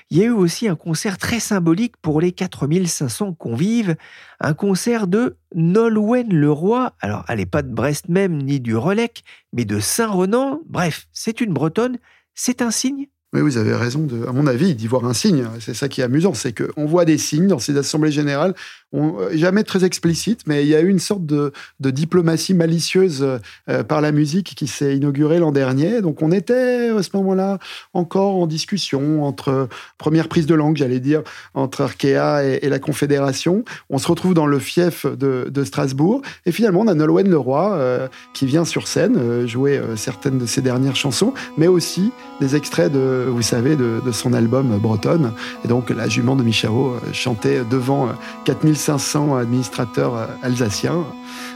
il 0.10 0.18
y 0.18 0.22
a 0.22 0.26
eu 0.26 0.32
aussi 0.32 0.68
un 0.68 0.76
concert 0.76 1.18
très 1.18 1.39
symbolique 1.39 1.98
pour 2.02 2.22
les 2.22 2.32
4500 2.32 3.34
convives, 3.34 3.96
un 4.39 4.54
concert 4.54 5.08
de 5.08 5.38
Nolwenn 5.56 6.32
Leroy. 6.32 6.94
Alors, 7.00 7.26
elle 7.28 7.39
n'est 7.39 7.46
pas 7.46 7.63
de 7.63 7.74
Brest 7.74 8.08
même, 8.10 8.38
ni 8.38 8.60
du 8.60 8.76
Relec, 8.76 9.24
mais 9.52 9.65
de 9.65 9.80
Saint-Renan. 9.80 10.62
Bref, 10.68 11.08
c'est 11.12 11.41
une 11.41 11.54
Bretonne. 11.54 11.98
C'est 12.36 12.62
un 12.62 12.72
signe 12.72 13.08
oui, 13.36 13.41
vous 13.41 13.58
avez 13.58 13.76
raison, 13.76 14.08
à 14.26 14.32
mon 14.32 14.48
avis, 14.48 14.76
d'y 14.76 14.88
voir 14.88 15.04
un 15.04 15.13
signe. 15.13 15.46
C'est 15.60 15.74
ça 15.74 15.89
qui 15.89 16.00
est 16.00 16.06
amusant, 16.06 16.34
c'est 16.34 16.54
qu'on 16.54 16.86
voit 16.86 17.04
des 17.04 17.18
signes 17.18 17.48
dans 17.48 17.60
ces 17.60 17.76
assemblées 17.78 18.12
générales 18.12 18.56
euh, 18.95 19.29
jamais 19.34 19.63
très 19.63 19.84
explicite, 19.84 20.41
mais 20.47 20.63
il 20.63 20.69
y 20.69 20.75
a 20.75 20.81
eu 20.81 20.88
une 20.88 20.99
sorte 20.99 21.25
de, 21.25 21.51
diplomatie 21.79 22.53
malicieuse 22.53 23.39
euh, 23.69 23.84
par 23.84 24.01
la 24.01 24.12
musique 24.12 24.55
qui 24.55 24.67
s'est 24.67 24.95
inaugurée 24.95 25.39
l'an 25.39 25.51
dernier. 25.51 26.01
Donc 26.01 26.21
on 26.21 26.31
était 26.31 26.89
à 26.89 27.03
ce 27.03 27.10
moment-là 27.15 27.60
encore 27.93 28.36
en 28.36 28.47
discussion 28.47 29.23
entre 29.23 29.67
première 29.97 30.27
prise 30.27 30.45
de 30.45 30.55
langue, 30.55 30.77
j'allais 30.77 30.99
dire, 30.99 31.21
entre 31.53 31.81
Arkea 31.81 32.43
et, 32.43 32.69
la 32.69 32.79
Confédération. 32.79 33.63
On 33.89 33.97
se 33.97 34.08
retrouve 34.08 34.34
dans 34.34 34.47
le 34.47 34.60
fief 34.60 35.05
de, 35.05 35.63
Strasbourg 35.63 36.21
et 36.45 36.51
finalement 36.51 36.81
on 36.81 36.88
a 36.88 36.93
Nolwenn 36.93 37.29
Leroy 37.29 37.73
euh, 37.73 38.08
qui 38.34 38.45
vient 38.45 38.65
sur 38.65 38.88
scène 38.88 39.47
jouer 39.47 39.81
certaines 39.95 40.38
de 40.38 40.45
ses 40.45 40.62
dernières 40.62 40.95
chansons, 40.95 41.34
mais 41.58 41.67
aussi 41.67 42.12
des 42.39 42.55
extraits 42.55 42.91
de, 42.91 43.25
vous 43.27 43.41
savez, 43.41 43.75
de 43.75 44.12
son 44.12 44.34
album 44.34 44.77
Bretonne. 44.77 45.34
Et 45.63 45.67
donc 45.67 45.89
la 45.89 46.08
jument 46.08 46.36
de 46.36 46.43
Michao 46.43 46.95
chantait 47.13 47.62
devant 47.69 48.10
4500 48.45 48.85
500 48.86 49.36
administrateurs 49.38 50.15
euh, 50.15 50.28
alsaciens. 50.43 51.06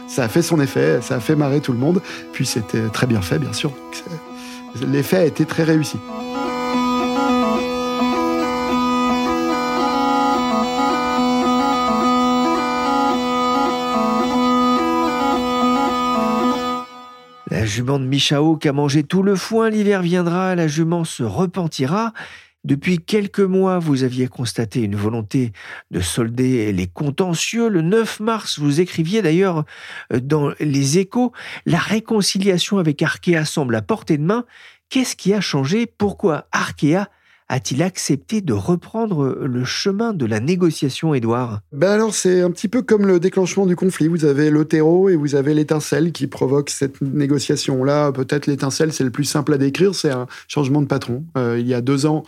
Ça 0.07 0.23
a 0.23 0.27
fait 0.27 0.41
son 0.41 0.59
effet, 0.59 0.99
ça 1.01 1.17
a 1.17 1.19
fait 1.19 1.35
marrer 1.35 1.61
tout 1.61 1.73
le 1.73 1.77
monde. 1.77 2.01
Puis 2.33 2.47
c'était 2.47 2.87
très 2.89 3.05
bien 3.05 3.21
fait, 3.21 3.37
bien 3.37 3.53
sûr. 3.53 3.71
L'effet 4.81 5.17
a 5.17 5.25
été 5.25 5.45
très 5.45 5.63
réussi. 5.63 5.97
La 17.51 17.65
jument 17.65 17.99
de 17.99 18.05
Michao 18.05 18.57
qui 18.57 18.67
a 18.67 18.73
mangé 18.73 19.03
tout 19.03 19.21
le 19.21 19.35
foin, 19.35 19.69
l'hiver 19.69 20.01
viendra, 20.01 20.55
la 20.55 20.67
jument 20.67 21.03
se 21.03 21.21
repentira. 21.21 22.13
Depuis 22.65 22.99
quelques 22.99 23.39
mois, 23.39 23.79
vous 23.79 24.03
aviez 24.03 24.27
constaté 24.27 24.81
une 24.81 24.95
volonté 24.95 25.53
de 25.91 26.01
solder 26.01 26.73
les 26.73 26.87
contentieux. 26.87 27.69
Le 27.69 27.81
9 27.81 28.19
mars, 28.19 28.59
vous 28.59 28.81
écriviez 28.81 29.21
d'ailleurs 29.21 29.63
euh, 30.11 30.19
dans 30.19 30.51
Les 30.59 30.97
Échos, 30.97 31.31
la 31.65 31.77
réconciliation 31.77 32.77
avec 32.77 33.01
Arkea 33.01 33.45
semble 33.45 33.75
à 33.75 33.81
portée 33.81 34.17
de 34.17 34.23
main. 34.23 34.45
Qu'est-ce 34.89 35.15
qui 35.15 35.33
a 35.33 35.39
changé? 35.39 35.85
Pourquoi 35.85 36.47
Arkea 36.51 37.07
a-t-il 37.49 37.81
accepté 37.81 38.41
de 38.41 38.53
reprendre 38.53 39.35
le 39.41 39.65
chemin 39.65 40.13
de 40.13 40.25
la 40.25 40.39
négociation, 40.39 41.13
Édouard? 41.13 41.61
Ben 41.73 41.91
alors, 41.91 42.13
c'est 42.13 42.41
un 42.41 42.51
petit 42.51 42.67
peu 42.67 42.83
comme 42.83 43.07
le 43.07 43.19
déclenchement 43.19 43.65
du 43.65 43.75
conflit. 43.75 44.07
Vous 44.07 44.25
avez 44.25 44.51
le 44.51 44.65
terreau 44.65 45.09
et 45.09 45.15
vous 45.15 45.35
avez 45.35 45.55
l'étincelle 45.55 46.11
qui 46.11 46.27
provoque 46.27 46.69
cette 46.69 47.01
négociation. 47.01 47.83
Là, 47.83 48.11
peut-être 48.11 48.45
l'étincelle, 48.45 48.93
c'est 48.93 49.03
le 49.03 49.09
plus 49.09 49.25
simple 49.25 49.53
à 49.53 49.57
décrire, 49.57 49.95
c'est 49.95 50.11
un 50.11 50.27
changement 50.47 50.81
de 50.81 50.87
patron. 50.87 51.25
Euh, 51.37 51.57
il 51.59 51.67
y 51.67 51.73
a 51.73 51.81
deux 51.81 52.05
ans, 52.05 52.23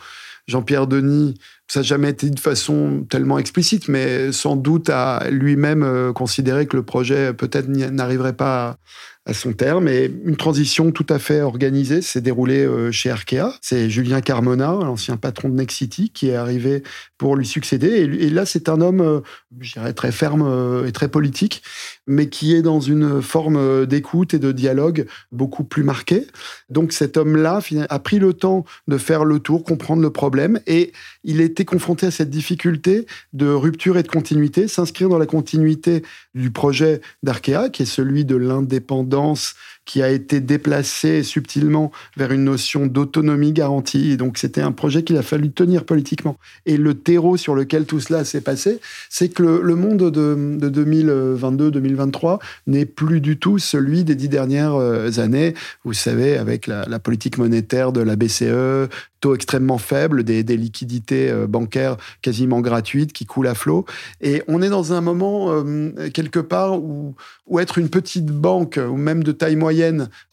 Jean-Pierre 0.48 0.88
Denis 0.88 1.36
ça 1.72 1.80
n'a 1.80 1.84
jamais 1.84 2.10
été 2.10 2.30
de 2.30 2.40
façon 2.40 3.06
tellement 3.10 3.40
explicite, 3.40 3.88
mais 3.88 4.34
sans 4.34 4.58
doute 4.58 4.90
a 4.90 5.30
lui-même 5.30 6.12
considéré 6.14 6.66
que 6.66 6.76
le 6.76 6.84
projet 6.84 7.32
peut-être 7.32 7.70
n'arriverait 7.70 8.34
pas 8.34 8.78
à 9.26 9.34
son 9.34 9.54
terme 9.54 9.88
et 9.88 10.12
une 10.26 10.36
transition 10.36 10.92
tout 10.92 11.06
à 11.10 11.20
fait 11.20 11.42
organisée 11.42 12.02
s'est 12.02 12.22
déroulée 12.22 12.66
euh, 12.66 12.92
chez 12.92 13.12
Arkea. 13.12 13.54
C'est 13.62 13.88
Julien 13.88 14.20
Carmona, 14.20 14.72
l'ancien 14.82 15.16
patron 15.16 15.50
de 15.50 15.54
Nexity, 15.54 16.10
qui 16.10 16.30
est 16.30 16.36
arrivé 16.36 16.82
pour 17.20 17.36
lui 17.36 17.46
succéder. 17.46 17.88
Et, 17.88 18.30
là, 18.32 18.48
c'est 18.48 18.68
un 18.68 18.82
homme, 18.82 19.02
euh, 19.02 19.20
je 19.60 19.74
dirais, 19.74 19.94
très 19.94 20.12
ferme 20.12 20.42
euh, 20.42 20.88
et 20.88 20.92
très 20.92 21.08
politique, 21.08 21.62
mais 22.08 22.30
qui 22.30 22.56
est 22.56 22.64
dans 22.64 22.80
une 22.80 23.22
forme 23.22 23.86
d'écoute 23.86 24.34
et 24.34 24.40
de 24.40 24.52
dialogue 24.52 25.06
beaucoup 25.32 25.64
plus 25.64 25.84
marquée. 25.84 26.26
Donc 26.70 26.92
cet 26.92 27.16
homme-là 27.16 27.60
a 27.90 28.00
pris 28.00 28.18
le 28.18 28.34
temps 28.34 28.66
de 28.88 28.98
faire 28.98 29.24
le 29.24 29.40
tour, 29.40 29.64
comprendre 29.64 30.02
le 30.02 30.10
problème, 30.10 30.60
et 30.66 30.94
il 31.24 31.42
était 31.42 31.66
confronté 31.66 32.08
à 32.08 32.12
cette 32.12 32.30
difficulté 32.30 33.06
de 33.34 33.48
rupture 33.48 33.98
et 33.98 34.04
de 34.04 34.08
continuité, 34.08 34.68
s'inscrire 34.68 35.10
dans 35.10 35.18
la 35.18 35.26
continuité 35.26 36.04
du 36.36 36.52
projet 36.52 37.02
d'Arkea, 37.24 37.70
qui 37.70 37.84
est 37.84 37.86
celui 37.86 38.26
de 38.26 38.36
l'indépendance 38.36 39.56
qui 39.86 40.02
a 40.02 40.10
été 40.10 40.39
déplacé 40.39 41.24
subtilement 41.24 41.91
vers 42.15 42.32
une 42.32 42.44
notion 42.44 42.86
d'autonomie 42.86 43.52
garantie. 43.52 44.15
Donc, 44.15 44.38
c'était 44.38 44.62
un 44.62 44.72
projet 44.72 45.04
qu'il 45.04 45.17
a 45.17 45.24
fallu 45.24 45.52
tenir 45.52 45.86
politiquement. 45.86 46.38
Et 46.65 46.78
le 46.78 46.94
terreau 46.94 47.36
sur 47.36 47.56
lequel 47.56 47.86
tout 47.86 48.00
cela 48.00 48.24
s'est 48.24 48.41
passé, 48.41 48.80
c'est 49.10 49.30
que 49.30 49.44
le, 49.44 49.76
monde 49.76 50.12
de, 50.12 50.70
2022-2023 50.70 52.39
n'est 52.67 52.86
plus 52.86 53.22
du 53.22 53.38
tout 53.38 53.58
celui 53.58 54.04
des 54.04 54.15
dix 54.15 54.30
dernières 54.30 54.76
euh, 54.76 55.10
années. 55.17 55.56
Vous 55.84 55.94
savez, 55.94 56.38
avec 56.38 56.67
la, 56.67 56.86
politique 57.00 57.39
monétaire 57.39 57.91
de 57.91 58.02
la 58.02 58.15
BCE, 58.15 58.89
taux 59.20 59.34
extrêmement 59.34 59.80
faibles, 59.80 60.24
des, 60.24 60.44
liquidités 60.44 61.32
euh, 61.32 61.48
bancaires 61.48 61.98
quasiment 62.22 62.62
gratuites 62.62 63.13
qui 63.13 63.26
coulent 63.26 63.48
à 63.48 63.56
flot. 63.56 63.86
Et 64.22 64.44
on 64.48 64.62
est 64.62 64.70
dans 64.70 64.94
un 64.94 65.02
moment, 65.02 65.48
euh, 65.52 66.10
quelque 66.13 66.39
part, 66.39 66.80
où 66.82 67.15
être 67.60 67.78
une 67.78 67.89
petite 67.89 68.28
banque, 68.28 68.80
ou 68.80 68.96
même 68.96 69.24
de 69.24 69.32
taille 69.32 69.56
moyenne, 69.56 69.71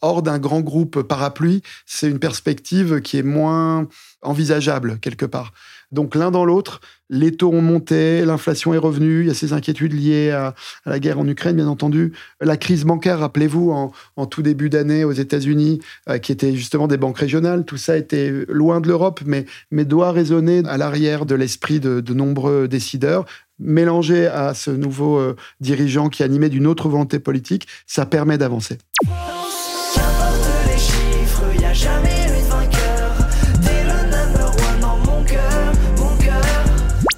hors 0.01 0.21
d'un 0.21 0.39
grand 0.39 0.61
groupe 0.61 1.01
parapluie, 1.01 1.61
c'est 1.85 2.09
une 2.09 2.19
perspective 2.19 3.01
qui 3.01 3.17
est 3.17 3.23
moins 3.23 3.87
envisageable, 4.21 4.99
quelque 4.99 5.25
part. 5.25 5.53
Donc 5.91 6.13
l'un 6.13 6.29
dans 6.29 6.45
l'autre, 6.45 6.81
les 7.09 7.31
taux 7.31 7.51
ont 7.51 7.61
monté, 7.61 8.23
l'inflation 8.23 8.75
est 8.75 8.77
revenue, 8.77 9.21
il 9.21 9.27
y 9.27 9.31
a 9.31 9.33
ces 9.33 9.53
inquiétudes 9.53 9.93
liées 9.93 10.29
à, 10.29 10.53
la 10.85 10.99
guerre 10.99 11.17
en 11.17 11.27
Ukraine, 11.27 11.55
bien 11.55 11.67
entendu. 11.67 12.13
La 12.39 12.57
crise 12.57 12.85
bancaire, 12.85 13.19
rappelez-vous, 13.19 13.71
en, 14.15 14.25
tout 14.27 14.43
début 14.43 14.69
d'année 14.69 15.03
aux 15.03 15.11
États-Unis, 15.11 15.79
euh, 16.07 16.19
qui 16.19 16.31
était 16.31 16.55
justement 16.55 16.87
des 16.87 16.97
banques 16.97 17.17
régionales, 17.17 17.65
tout 17.65 17.77
ça 17.77 17.97
était 17.97 18.45
loin 18.47 18.81
de 18.81 18.87
l'Europe, 18.87 19.21
mais, 19.25 19.45
mais 19.71 19.85
doit 19.85 20.11
résonner 20.11 20.61
à 20.67 20.77
l'arrière 20.77 21.25
de 21.25 21.33
l'esprit 21.33 21.79
de, 21.79 22.13
nombreux 22.13 22.67
décideurs 22.67 23.25
mélangé 23.59 24.27
à 24.27 24.53
ce 24.53 24.71
nouveau 24.71 25.17
euh, 25.17 25.35
dirigeant 25.59 26.09
qui 26.09 26.23
animait 26.23 26.49
d'une 26.49 26.67
autre 26.67 26.89
volonté 26.89 27.19
politique, 27.19 27.67
ça 27.85 28.05
permet 28.05 28.37
d'avancer. 28.37 28.77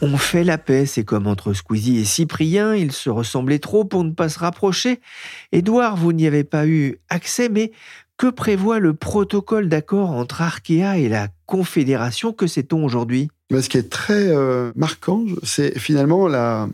On 0.04 0.18
fait 0.18 0.44
la 0.44 0.58
paix, 0.58 0.88
c'est 0.88 1.04
comme 1.04 1.28
entre 1.28 1.54
Squeezie 1.54 2.00
et 2.00 2.06
Cyprien, 2.06 2.74
ils 2.74 2.92
se 2.92 3.12
ressemblaient 3.12 3.60
trop 3.60 3.86
pour 3.86 4.04
ne 4.04 4.10
pas 4.10 4.30
se 4.30 4.40
rapprocher. 4.40 5.00
Édouard, 5.52 5.96
vous 5.96 6.12
n'y 6.12 6.26
avez 6.26 6.44
pas 6.44 6.66
eu 6.66 6.98
accès, 7.10 7.50
mais 7.50 7.72
que 8.18 8.26
prévoit 8.28 8.80
le 8.80 8.96
protocole 8.96 9.70
d'accord 9.70 10.10
entre 10.10 10.42
Arkea 10.42 10.98
et 10.98 11.08
la 11.08 11.28
Confédération? 11.46 12.34
Que 12.34 12.48
sait-on 12.48 12.84
aujourd'hui? 12.84 13.30
Ce 13.60 13.68
qui 13.68 13.78
est 13.78 13.90
très 13.90 14.30
euh, 14.30 14.72
marquant, 14.76 15.26
c'est 15.44 15.78
finalement 15.78 16.28
la, 16.28 16.70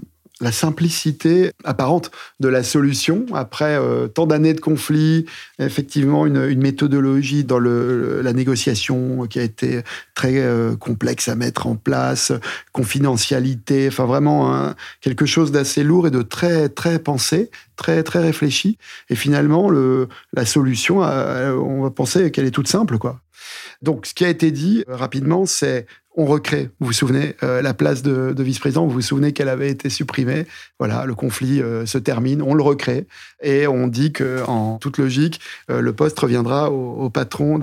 simplicité 0.52 1.52
apparente 1.64 2.12
de 2.40 2.48
la 2.48 2.62
solution 2.62 3.26
après 3.34 3.76
euh, 3.76 4.08
tant 4.08 4.28
d'années 4.28 4.54
de 4.54 4.60
conflits, 4.60 5.26
effectivement 5.58 6.28
une, 6.28 6.56
méthodologie 6.60 7.44
dans 7.44 7.58
la 7.58 8.34
négociation 8.34 9.26
qui 9.26 9.40
a 9.40 9.44
été 9.44 9.82
très 10.14 10.38
euh, 10.38 10.76
complexe 10.76 11.28
à 11.30 11.36
mettre 11.36 11.66
en 11.66 11.76
place, 11.76 12.32
confidentialité, 12.72 13.88
enfin 13.88 14.06
vraiment 14.06 14.76
quelque 15.02 15.26
chose 15.26 15.52
d'assez 15.52 15.84
lourd 15.84 16.06
et 16.06 16.12
de 16.12 16.22
très 16.22 16.70
très 16.70 17.00
pensé, 17.00 17.50
très 17.76 18.04
très 18.04 18.20
réfléchi. 18.20 18.78
Et 19.10 19.16
finalement, 19.16 19.72
le, 19.72 20.08
la 20.34 20.46
solution, 20.46 21.00
on 21.00 21.82
va 21.82 21.90
penser 21.90 22.30
qu'elle 22.30 22.46
est 22.46 22.52
toute 22.52 22.68
simple, 22.68 23.00
quoi. 23.00 23.20
Donc, 23.82 24.06
ce 24.06 24.14
qui 24.14 24.26
a 24.26 24.30
été 24.30 24.52
dit 24.52 24.84
rapidement, 24.88 25.46
c'est 25.46 25.86
on 26.18 26.26
recrée. 26.26 26.72
Vous 26.80 26.88
vous 26.88 26.94
souvenez, 26.94 27.36
euh, 27.44 27.62
la 27.62 27.76
place 27.76 28.02
de, 28.02 28.34
vice-président, 28.42 28.86
vous 28.88 28.94
vous 28.94 29.02
souvenez 29.02 29.34
qu'elle 29.34 29.50
avait 29.50 29.70
été 29.70 29.90
supprimée. 29.90 30.48
Voilà, 30.80 31.06
le 31.06 31.14
conflit 31.14 31.62
euh, 31.62 31.86
se 31.86 32.00
termine, 32.00 32.42
on 32.42 32.56
le 32.56 32.64
recrée 32.64 33.06
et 33.42 33.68
on 33.68 33.88
dit 33.88 34.12
que, 34.12 34.44
en 34.48 34.80
toute 34.80 34.98
logique, 34.98 35.40
euh, 35.70 35.80
le 35.80 35.94
poste 35.94 36.20
reviendra 36.20 36.72
au, 36.72 37.10
patron 37.12 37.60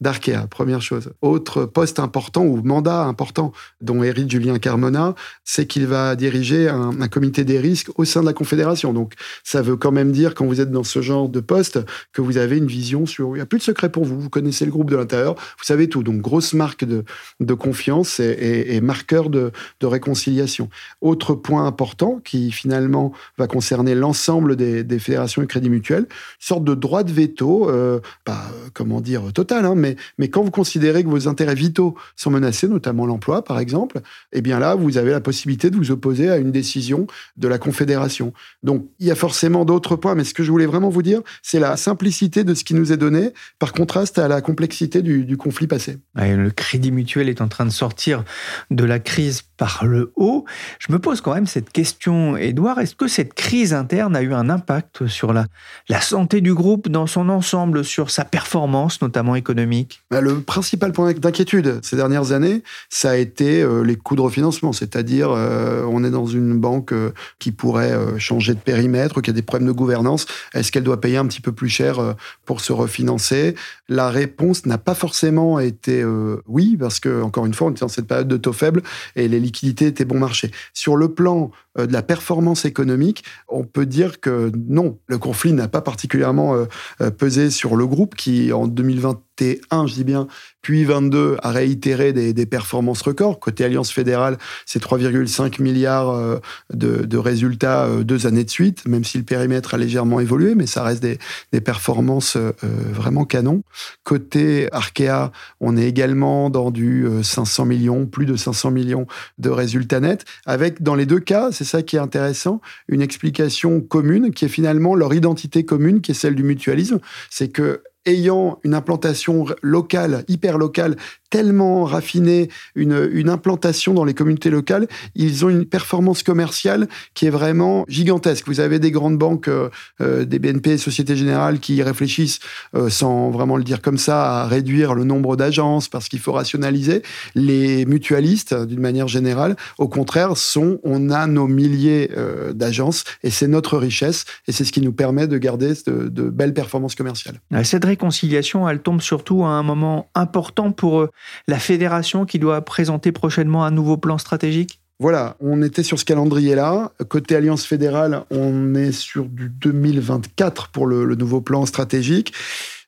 d'Arkea. 0.00 0.46
Première 0.48 0.80
chose. 0.80 1.10
Autre 1.20 1.64
poste 1.64 1.98
important 1.98 2.44
ou 2.44 2.62
mandat 2.62 3.02
important 3.02 3.52
dont 3.80 4.02
hérite 4.02 4.30
Julien 4.30 4.58
Carmona, 4.58 5.14
c'est 5.44 5.66
qu'il 5.66 5.86
va 5.86 6.14
diriger 6.16 6.68
un, 6.68 7.08
comité 7.08 7.44
des 7.44 7.58
risques 7.58 7.90
au 7.96 8.04
sein 8.04 8.20
de 8.20 8.26
la 8.26 8.32
Confédération. 8.32 8.92
Donc, 8.92 9.14
ça 9.42 9.62
veut 9.62 9.76
quand 9.76 9.90
même 9.90 10.12
dire, 10.12 10.34
quand 10.34 10.46
vous 10.46 10.60
êtes 10.60 10.70
dans 10.70 10.84
ce 10.84 11.02
genre 11.02 11.28
de 11.28 11.40
poste, 11.40 11.80
que 12.12 12.22
vous 12.22 12.38
avez 12.38 12.56
une 12.56 12.68
vision 12.68 13.04
sur. 13.04 13.30
Il 13.30 13.34
n'y 13.34 13.40
a 13.40 13.46
plus 13.46 13.58
de 13.58 13.64
secret 13.64 13.90
pour 13.90 14.04
vous. 14.04 14.18
Vous 14.20 14.30
connaissez 14.30 14.64
le 14.64 14.70
groupe 14.70 14.90
de 14.90 14.96
l'intérieur, 14.96 15.34
vous 15.34 15.64
savez 15.64 15.88
tout. 15.88 16.04
Donc, 16.04 16.20
grosse 16.20 16.54
marque 16.54 16.84
de, 16.84 17.04
de 17.40 17.54
confiance 17.54 17.79
confiance 17.80 18.20
et, 18.20 18.78
marqueur 18.82 19.30
de, 19.30 19.52
réconciliation. 19.82 20.68
Autre 21.00 21.34
point 21.34 21.66
important 21.66 22.20
qui 22.22 22.52
finalement 22.52 23.12
va 23.38 23.46
concerner 23.46 23.94
l'ensemble 23.94 24.54
des, 24.54 24.98
fédérations 24.98 25.42
et 25.42 25.46
crédits 25.46 25.70
mutuels, 25.70 26.02
une 26.02 26.06
sorte 26.38 26.64
de 26.64 26.74
droit 26.74 27.02
de 27.02 27.12
veto, 27.12 27.70
euh, 27.70 28.00
pas 28.24 28.50
euh, 28.52 28.68
comment 28.74 29.00
dire 29.00 29.32
total, 29.32 29.64
hein, 29.64 29.74
mais, 29.74 29.96
mais 30.18 30.28
quand 30.28 30.42
vous 30.42 30.50
considérez 30.50 31.02
que 31.02 31.08
vos 31.08 31.26
intérêts 31.26 31.54
vitaux 31.54 31.94
sont 32.16 32.30
menacés, 32.30 32.68
notamment 32.68 33.06
l'emploi 33.06 33.42
par 33.42 33.58
exemple, 33.58 34.00
eh 34.32 34.42
bien 34.42 34.58
là 34.58 34.74
vous 34.74 34.98
avez 34.98 35.10
la 35.10 35.22
possibilité 35.22 35.70
de 35.70 35.76
vous 35.76 35.90
opposer 35.90 36.28
à 36.28 36.36
une 36.36 36.52
décision 36.52 37.06
de 37.38 37.48
la 37.48 37.58
confédération. 37.58 38.34
Donc 38.62 38.86
il 38.98 39.06
y 39.06 39.10
a 39.10 39.14
forcément 39.14 39.64
d'autres 39.64 39.96
points, 39.96 40.14
mais 40.14 40.24
ce 40.24 40.34
que 40.34 40.42
je 40.42 40.50
voulais 40.50 40.66
vraiment 40.66 40.90
vous 40.90 41.02
dire, 41.02 41.22
c'est 41.42 41.60
la 41.60 41.78
simplicité 41.78 42.44
de 42.44 42.52
ce 42.52 42.62
qui 42.62 42.74
nous 42.74 42.92
est 42.92 42.98
donné 42.98 43.32
par 43.58 43.72
contraste 43.72 44.18
à 44.18 44.28
la 44.28 44.42
complexité 44.42 45.00
du, 45.00 45.24
du 45.24 45.38
conflit 45.38 45.66
passé. 45.66 45.96
le 46.14 46.50
crédit 46.50 46.92
mutuel 46.92 47.30
est 47.30 47.40
en 47.40 47.48
train 47.48 47.59
de 47.64 47.70
sortir 47.70 48.24
de 48.70 48.84
la 48.84 49.00
crise 49.00 49.42
par 49.60 49.84
le 49.84 50.10
haut. 50.16 50.46
Je 50.78 50.90
me 50.90 50.98
pose 50.98 51.20
quand 51.20 51.34
même 51.34 51.46
cette 51.46 51.70
question, 51.70 52.34
Edouard, 52.34 52.78
est-ce 52.78 52.94
que 52.94 53.08
cette 53.08 53.34
crise 53.34 53.74
interne 53.74 54.16
a 54.16 54.22
eu 54.22 54.32
un 54.32 54.48
impact 54.48 55.06
sur 55.06 55.34
la, 55.34 55.44
la 55.90 56.00
santé 56.00 56.40
du 56.40 56.54
groupe 56.54 56.88
dans 56.88 57.06
son 57.06 57.28
ensemble, 57.28 57.84
sur 57.84 58.10
sa 58.10 58.24
performance, 58.24 59.02
notamment 59.02 59.36
économique? 59.36 60.02
Bah, 60.10 60.22
Le 60.22 60.40
principal 60.40 60.92
point 60.92 61.12
d'inquiétude 61.12 61.78
ces 61.82 61.94
dernières 61.94 62.32
années, 62.32 62.62
ça 62.88 63.10
a 63.10 63.16
été 63.16 63.60
euh, 63.60 63.82
les 63.82 63.96
coûts 63.96 64.16
de 64.16 64.22
refinancement, 64.22 64.72
c'est-à-dire 64.72 65.30
euh, 65.30 65.84
on 65.86 66.04
est 66.04 66.10
dans 66.10 66.24
une 66.24 66.58
banque 66.58 66.92
euh, 66.92 67.12
qui 67.38 67.52
pourrait 67.52 67.94
changer 68.16 68.54
de 68.54 68.60
périmètre, 68.60 69.20
qui 69.20 69.28
a 69.28 69.34
des 69.34 69.42
problèmes 69.42 69.68
de 69.68 69.74
gouvernance, 69.74 70.24
est-ce 70.54 70.72
qu'elle 70.72 70.84
doit 70.84 71.02
payer 71.02 71.18
un 71.18 71.26
petit 71.26 71.42
peu 71.42 71.52
plus 71.52 71.68
cher 71.68 72.14
pour 72.46 72.62
se 72.62 72.72
refinancer? 72.72 73.56
La 73.90 74.08
réponse 74.08 74.64
n'a 74.64 74.78
pas 74.78 74.94
forcément 74.94 75.60
été 75.60 76.02
oui, 76.46 76.78
parce 76.78 76.98
que, 76.98 77.22
encore 77.22 77.44
une 77.44 77.52
fois, 77.52 77.66
on 77.66 77.70
était 77.72 77.80
dans 77.80 77.88
cette 77.88 78.06
période 78.06 78.28
de 78.28 78.36
taux 78.38 78.54
faibles 78.54 78.82
et 79.16 79.28
les 79.28 79.49
liquidités 79.50 79.86
étaient 79.86 80.04
bon 80.04 80.18
marché. 80.18 80.50
Sur 80.72 80.96
le 80.96 81.12
plan 81.12 81.50
de 81.78 81.92
la 81.92 82.02
performance 82.02 82.64
économique, 82.64 83.24
on 83.48 83.64
peut 83.64 83.86
dire 83.86 84.20
que 84.20 84.50
non, 84.68 84.98
le 85.06 85.18
conflit 85.18 85.52
n'a 85.52 85.68
pas 85.68 85.80
particulièrement 85.80 86.54
euh, 86.54 86.64
euh, 87.00 87.10
pesé 87.10 87.50
sur 87.50 87.76
le 87.76 87.86
groupe 87.86 88.16
qui, 88.16 88.52
en 88.52 88.66
2021, 88.66 89.86
je 89.86 89.94
dis 89.94 90.04
bien, 90.04 90.26
puis 90.62 90.84
22, 90.84 91.36
a 91.42 91.50
réitéré 91.50 92.12
des, 92.12 92.46
performances 92.46 93.02
records. 93.02 93.38
Côté 93.40 93.64
Alliance 93.64 93.90
fédérale, 93.90 94.36
c'est 94.66 94.82
3,5 94.82 95.62
milliards 95.62 96.40
de, 96.74 97.16
résultats 97.16 97.88
deux 98.02 98.26
années 98.26 98.44
de 98.44 98.50
suite, 98.50 98.86
même 98.86 99.04
si 99.04 99.16
le 99.16 99.24
périmètre 99.24 99.72
a 99.72 99.78
légèrement 99.78 100.20
évolué, 100.20 100.54
mais 100.54 100.66
ça 100.66 100.82
reste 100.82 101.02
des, 101.02 101.18
des 101.52 101.62
performances 101.62 102.36
vraiment 102.62 103.24
canon. 103.24 103.62
Côté 104.04 104.68
Arkea, 104.72 105.32
on 105.60 105.76
est 105.78 105.86
également 105.86 106.50
dans 106.50 106.70
du 106.70 107.06
500 107.22 107.64
millions, 107.64 108.04
plus 108.04 108.26
de 108.26 108.36
500 108.36 108.70
millions 108.72 109.06
de 109.38 109.48
résultats 109.48 110.00
nets, 110.00 110.26
avec 110.44 110.82
dans 110.82 110.94
les 110.94 111.06
deux 111.06 111.20
cas, 111.20 111.50
c'est 111.60 111.64
ça 111.66 111.82
qui 111.82 111.96
est 111.96 112.00
intéressant, 112.00 112.62
une 112.88 113.02
explication 113.02 113.82
commune 113.82 114.32
qui 114.32 114.46
est 114.46 114.48
finalement 114.48 114.94
leur 114.94 115.12
identité 115.12 115.62
commune, 115.66 116.00
qui 116.00 116.12
est 116.12 116.14
celle 116.14 116.34
du 116.34 116.42
mutualisme. 116.42 117.00
C'est 117.28 117.48
que 117.48 117.82
ayant 118.06 118.58
une 118.64 118.72
implantation 118.72 119.44
locale, 119.60 120.24
hyper 120.26 120.56
locale, 120.56 120.96
tellement 121.30 121.84
raffiné, 121.84 122.48
une, 122.74 123.08
une 123.12 123.30
implantation 123.30 123.94
dans 123.94 124.04
les 124.04 124.14
communautés 124.14 124.50
locales, 124.50 124.88
ils 125.14 125.44
ont 125.44 125.48
une 125.48 125.64
performance 125.64 126.22
commerciale 126.22 126.88
qui 127.14 127.26
est 127.26 127.30
vraiment 127.30 127.84
gigantesque. 127.88 128.46
Vous 128.46 128.60
avez 128.60 128.78
des 128.78 128.90
grandes 128.90 129.16
banques, 129.16 129.48
euh, 129.48 129.70
euh, 130.00 130.24
des 130.24 130.38
BNP, 130.38 130.76
Société 130.76 131.16
Générale, 131.16 131.60
qui 131.60 131.82
réfléchissent, 131.82 132.40
euh, 132.74 132.90
sans 132.90 133.30
vraiment 133.30 133.56
le 133.56 133.64
dire 133.64 133.80
comme 133.80 133.98
ça, 133.98 134.42
à 134.42 134.46
réduire 134.46 134.94
le 134.94 135.04
nombre 135.04 135.36
d'agences 135.36 135.88
parce 135.88 136.08
qu'il 136.08 136.18
faut 136.18 136.32
rationaliser. 136.32 137.02
Les 137.34 137.86
mutualistes, 137.86 138.54
d'une 138.54 138.80
manière 138.80 139.08
générale, 139.08 139.56
au 139.78 139.88
contraire, 139.88 140.36
sont, 140.36 140.78
on 140.82 141.10
a 141.10 141.26
nos 141.26 141.46
milliers 141.46 142.10
d'agences 142.54 143.04
et 143.22 143.30
c'est 143.30 143.46
notre 143.46 143.78
richesse 143.78 144.24
et 144.48 144.52
c'est 144.52 144.64
ce 144.64 144.72
qui 144.72 144.80
nous 144.80 144.92
permet 144.92 145.26
de 145.26 145.38
garder 145.38 145.74
de, 145.86 146.08
de 146.08 146.22
belles 146.24 146.54
performances 146.54 146.94
commerciales. 146.94 147.40
Cette 147.62 147.84
réconciliation, 147.84 148.68
elle 148.68 148.80
tombe 148.80 149.00
surtout 149.00 149.44
à 149.44 149.48
un 149.48 149.62
moment 149.62 150.10
important 150.14 150.72
pour 150.72 151.06
la 151.46 151.58
fédération 151.58 152.24
qui 152.24 152.38
doit 152.38 152.62
présenter 152.64 153.12
prochainement 153.12 153.64
un 153.64 153.70
nouveau 153.70 153.96
plan 153.96 154.18
stratégique? 154.18 154.80
Voilà, 155.00 155.36
on 155.40 155.62
était 155.62 155.82
sur 155.82 155.98
ce 155.98 156.04
calendrier-là. 156.04 156.92
Côté 157.08 157.34
Alliance 157.34 157.64
fédérale, 157.64 158.24
on 158.30 158.74
est 158.74 158.92
sur 158.92 159.24
du 159.24 159.48
2024 159.48 160.68
pour 160.68 160.86
le, 160.86 161.14
nouveau 161.14 161.40
plan 161.40 161.64
stratégique 161.64 162.34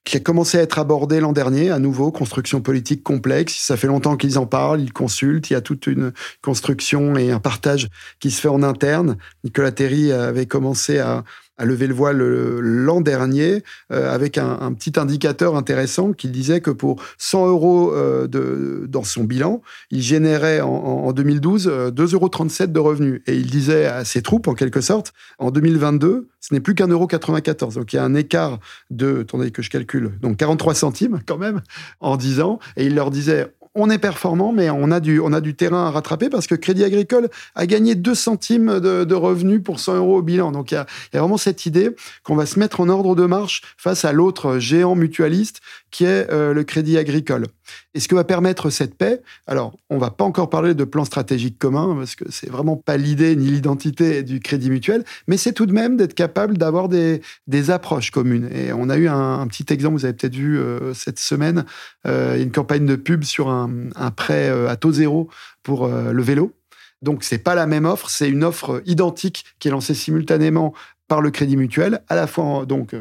qui 0.04 0.16
a 0.16 0.20
commencé 0.20 0.58
à 0.58 0.62
être 0.62 0.78
abordé 0.78 1.20
l'an 1.20 1.32
dernier, 1.32 1.70
à 1.70 1.78
nouveau, 1.78 2.10
construction 2.10 2.60
politique 2.60 3.02
complexe. 3.02 3.54
Ça 3.54 3.76
fait 3.76 3.86
longtemps 3.86 4.16
qu'ils 4.16 4.36
en 4.36 4.46
parlent, 4.46 4.80
ils 4.80 4.92
consultent, 4.92 5.48
il 5.48 5.52
y 5.52 5.56
a 5.56 5.60
toute 5.60 5.86
une 5.86 6.12
construction 6.42 7.16
et 7.16 7.30
un 7.30 7.38
partage 7.38 7.88
qui 8.18 8.32
se 8.32 8.40
fait 8.40 8.48
en 8.48 8.62
interne. 8.64 9.16
Nicolas 9.44 9.70
Terry 9.70 10.10
avait 10.10 10.46
commencé 10.46 10.98
à, 10.98 11.22
a 11.62 11.64
levé 11.64 11.86
le 11.86 11.94
voile 11.94 12.18
l'an 12.18 13.00
dernier 13.00 13.62
euh, 13.92 14.12
avec 14.12 14.36
un, 14.36 14.72
petit 14.72 14.98
indicateur 14.98 15.54
intéressant 15.54 16.12
qui 16.12 16.26
disait 16.26 16.60
que 16.60 16.72
pour 16.72 17.00
100 17.18 17.46
euros 17.46 17.92
euh, 17.94 18.26
dans 18.88 19.04
son 19.04 19.22
bilan, 19.22 19.62
il 19.92 20.02
générait 20.02 20.60
en, 20.60 21.12
2012 21.12 21.68
2,37 21.68 22.14
euros 22.14 22.28
de 22.66 22.80
revenus. 22.80 23.22
Et 23.26 23.36
il 23.36 23.46
disait 23.46 23.86
à 23.86 24.04
ses 24.04 24.22
troupes, 24.22 24.48
en 24.48 24.54
quelque 24.54 24.80
sorte, 24.80 25.12
en 25.38 25.52
2022, 25.52 26.28
ce 26.40 26.52
n'est 26.52 26.60
plus 26.60 26.74
qu'un 26.74 26.88
euro 26.88 27.06
94. 27.06 27.76
Donc 27.76 27.92
il 27.92 27.96
y 27.96 27.98
a 28.00 28.04
un 28.04 28.14
écart 28.14 28.58
de, 28.90 29.20
attendez 29.20 29.52
que 29.52 29.62
je 29.62 29.70
calcule, 29.70 30.18
donc 30.20 30.38
43 30.38 30.74
centimes 30.74 31.20
quand 31.26 31.38
même 31.38 31.60
en 32.00 32.16
10 32.16 32.40
ans. 32.40 32.58
Et 32.76 32.86
il 32.86 32.96
leur 32.96 33.12
disait, 33.12 33.52
on 33.74 33.88
est 33.88 33.98
performant, 33.98 34.52
mais 34.52 34.70
on 34.70 34.90
a, 34.90 35.00
du, 35.00 35.18
on 35.20 35.32
a 35.32 35.40
du 35.40 35.54
terrain 35.54 35.86
à 35.86 35.90
rattraper 35.90 36.28
parce 36.28 36.46
que 36.46 36.54
Crédit 36.54 36.84
Agricole 36.84 37.28
a 37.54 37.66
gagné 37.66 37.94
2 37.94 38.14
centimes 38.14 38.80
de, 38.80 39.14
revenus 39.14 39.62
pour 39.62 39.80
100 39.80 39.96
euros 39.96 40.18
au 40.18 40.22
bilan. 40.22 40.52
Donc 40.52 40.72
il 40.72 40.74
y 40.74 40.76
a, 40.76 40.86
vraiment 41.12 41.36
cette 41.38 41.64
idée 41.64 41.90
qu'on 42.22 42.36
va 42.36 42.46
se 42.46 42.58
mettre 42.58 42.80
en 42.80 42.88
ordre 42.88 43.14
de 43.14 43.24
marche 43.24 43.62
face 43.76 44.04
à 44.04 44.12
l'autre 44.12 44.58
géant 44.58 44.94
mutualiste 44.94 45.60
qui 45.92 46.04
est 46.04 46.28
euh, 46.32 46.52
le 46.52 46.64
Crédit 46.64 46.98
Agricole. 46.98 47.46
Et 47.94 48.00
ce 48.00 48.08
que 48.08 48.14
va 48.14 48.24
permettre 48.24 48.70
cette 48.70 48.96
paix, 48.96 49.20
alors 49.46 49.76
on 49.90 49.98
va 49.98 50.10
pas 50.10 50.24
encore 50.24 50.50
parler 50.50 50.74
de 50.74 50.84
plan 50.84 51.04
stratégique 51.04 51.58
commun 51.58 51.94
parce 51.96 52.16
que 52.16 52.24
c'est 52.30 52.50
vraiment 52.50 52.76
pas 52.76 52.96
l'idée 52.96 53.36
ni 53.36 53.50
l'identité 53.50 54.22
du 54.22 54.40
Crédit 54.40 54.70
Mutuel, 54.70 55.04
mais 55.28 55.36
c'est 55.36 55.52
tout 55.52 55.66
de 55.66 55.72
même 55.72 55.96
d'être 55.96 56.14
capable 56.14 56.58
d'avoir 56.58 56.88
des, 56.88 57.20
approches 57.68 58.10
communes. 58.10 58.48
Et 58.52 58.72
on 58.72 58.88
a 58.88 58.96
eu 58.96 59.06
un, 59.06 59.46
petit 59.46 59.66
exemple, 59.72 59.98
vous 59.98 60.04
avez 60.04 60.14
peut-être 60.14 60.34
vu 60.34 60.58
euh, 60.58 60.94
cette 60.94 61.20
semaine, 61.20 61.64
euh, 62.06 62.42
une 62.42 62.50
campagne 62.50 62.86
de 62.86 62.96
pub 62.96 63.22
sur 63.22 63.50
un, 63.50 63.70
prêt 64.16 64.48
à 64.48 64.76
taux 64.76 64.92
zéro 64.92 65.28
pour 65.62 65.86
le 65.86 66.22
vélo. 66.22 66.52
Donc 67.02 67.22
c'est 67.22 67.38
pas 67.38 67.54
la 67.54 67.66
même 67.66 67.84
offre, 67.84 68.08
c'est 68.08 68.28
une 68.28 68.44
offre 68.44 68.82
identique 68.86 69.44
qui 69.58 69.68
est 69.68 69.70
lancée 69.70 69.94
simultanément 69.94 70.72
par 71.08 71.20
le 71.20 71.30
Crédit 71.30 71.56
Mutuel, 71.56 72.00
à 72.08 72.16
la 72.16 72.26
fois 72.26 72.64
donc 72.64 72.94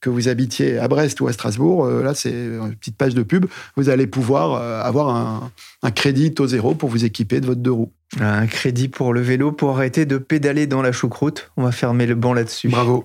que 0.00 0.10
vous 0.10 0.28
habitiez 0.28 0.78
à 0.78 0.88
Brest 0.88 1.20
ou 1.20 1.28
à 1.28 1.32
Strasbourg, 1.32 1.84
euh, 1.84 2.02
là 2.02 2.14
c'est 2.14 2.30
une 2.30 2.74
petite 2.76 2.96
page 2.96 3.14
de 3.14 3.22
pub, 3.22 3.46
vous 3.76 3.88
allez 3.88 4.06
pouvoir 4.06 4.54
euh, 4.54 4.80
avoir 4.82 5.08
un, 5.14 5.50
un, 5.82 5.90
crédit 5.90 6.34
taux 6.34 6.46
zéro 6.46 6.74
pour 6.74 6.88
vous 6.88 7.04
équiper 7.04 7.40
de 7.40 7.46
votre 7.46 7.60
deux 7.60 7.72
roues. 7.72 7.92
Un 8.20 8.46
crédit 8.46 8.88
pour 8.88 9.12
le 9.12 9.20
vélo 9.20 9.52
pour 9.52 9.70
arrêter 9.70 10.06
de 10.06 10.16
pédaler 10.16 10.66
dans 10.66 10.80
la 10.80 10.92
choucroute. 10.92 11.50
On 11.56 11.62
va 11.62 11.72
fermer 11.72 12.06
le 12.06 12.14
banc 12.14 12.32
là-dessus. 12.32 12.68
Bravo. 12.68 13.04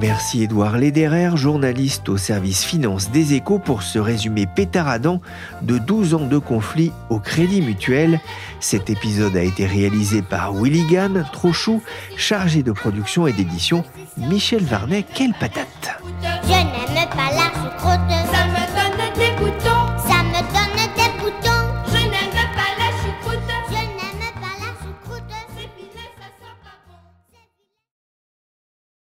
Merci 0.00 0.44
Édouard 0.44 0.78
Lederer, 0.78 1.36
journaliste 1.36 2.08
au 2.08 2.16
service 2.16 2.64
finance 2.64 3.10
des 3.10 3.34
échos 3.34 3.58
pour 3.58 3.82
ce 3.82 3.98
résumé 3.98 4.46
pétaradant 4.46 5.20
de 5.60 5.76
12 5.76 6.14
ans 6.14 6.26
de 6.26 6.38
conflit 6.38 6.90
au 7.10 7.18
Crédit 7.18 7.60
Mutuel. 7.60 8.18
Cet 8.60 8.88
épisode 8.88 9.36
a 9.36 9.42
été 9.42 9.66
réalisé 9.66 10.22
par 10.22 10.54
Willy 10.54 10.86
Gann, 10.86 11.26
Trochou, 11.32 11.82
chargé 12.16 12.62
de 12.62 12.72
production 12.72 13.26
et 13.26 13.34
d'édition, 13.34 13.84
Michel 14.16 14.64
Varnet, 14.64 15.04
quelle 15.14 15.34
patate 15.34 16.00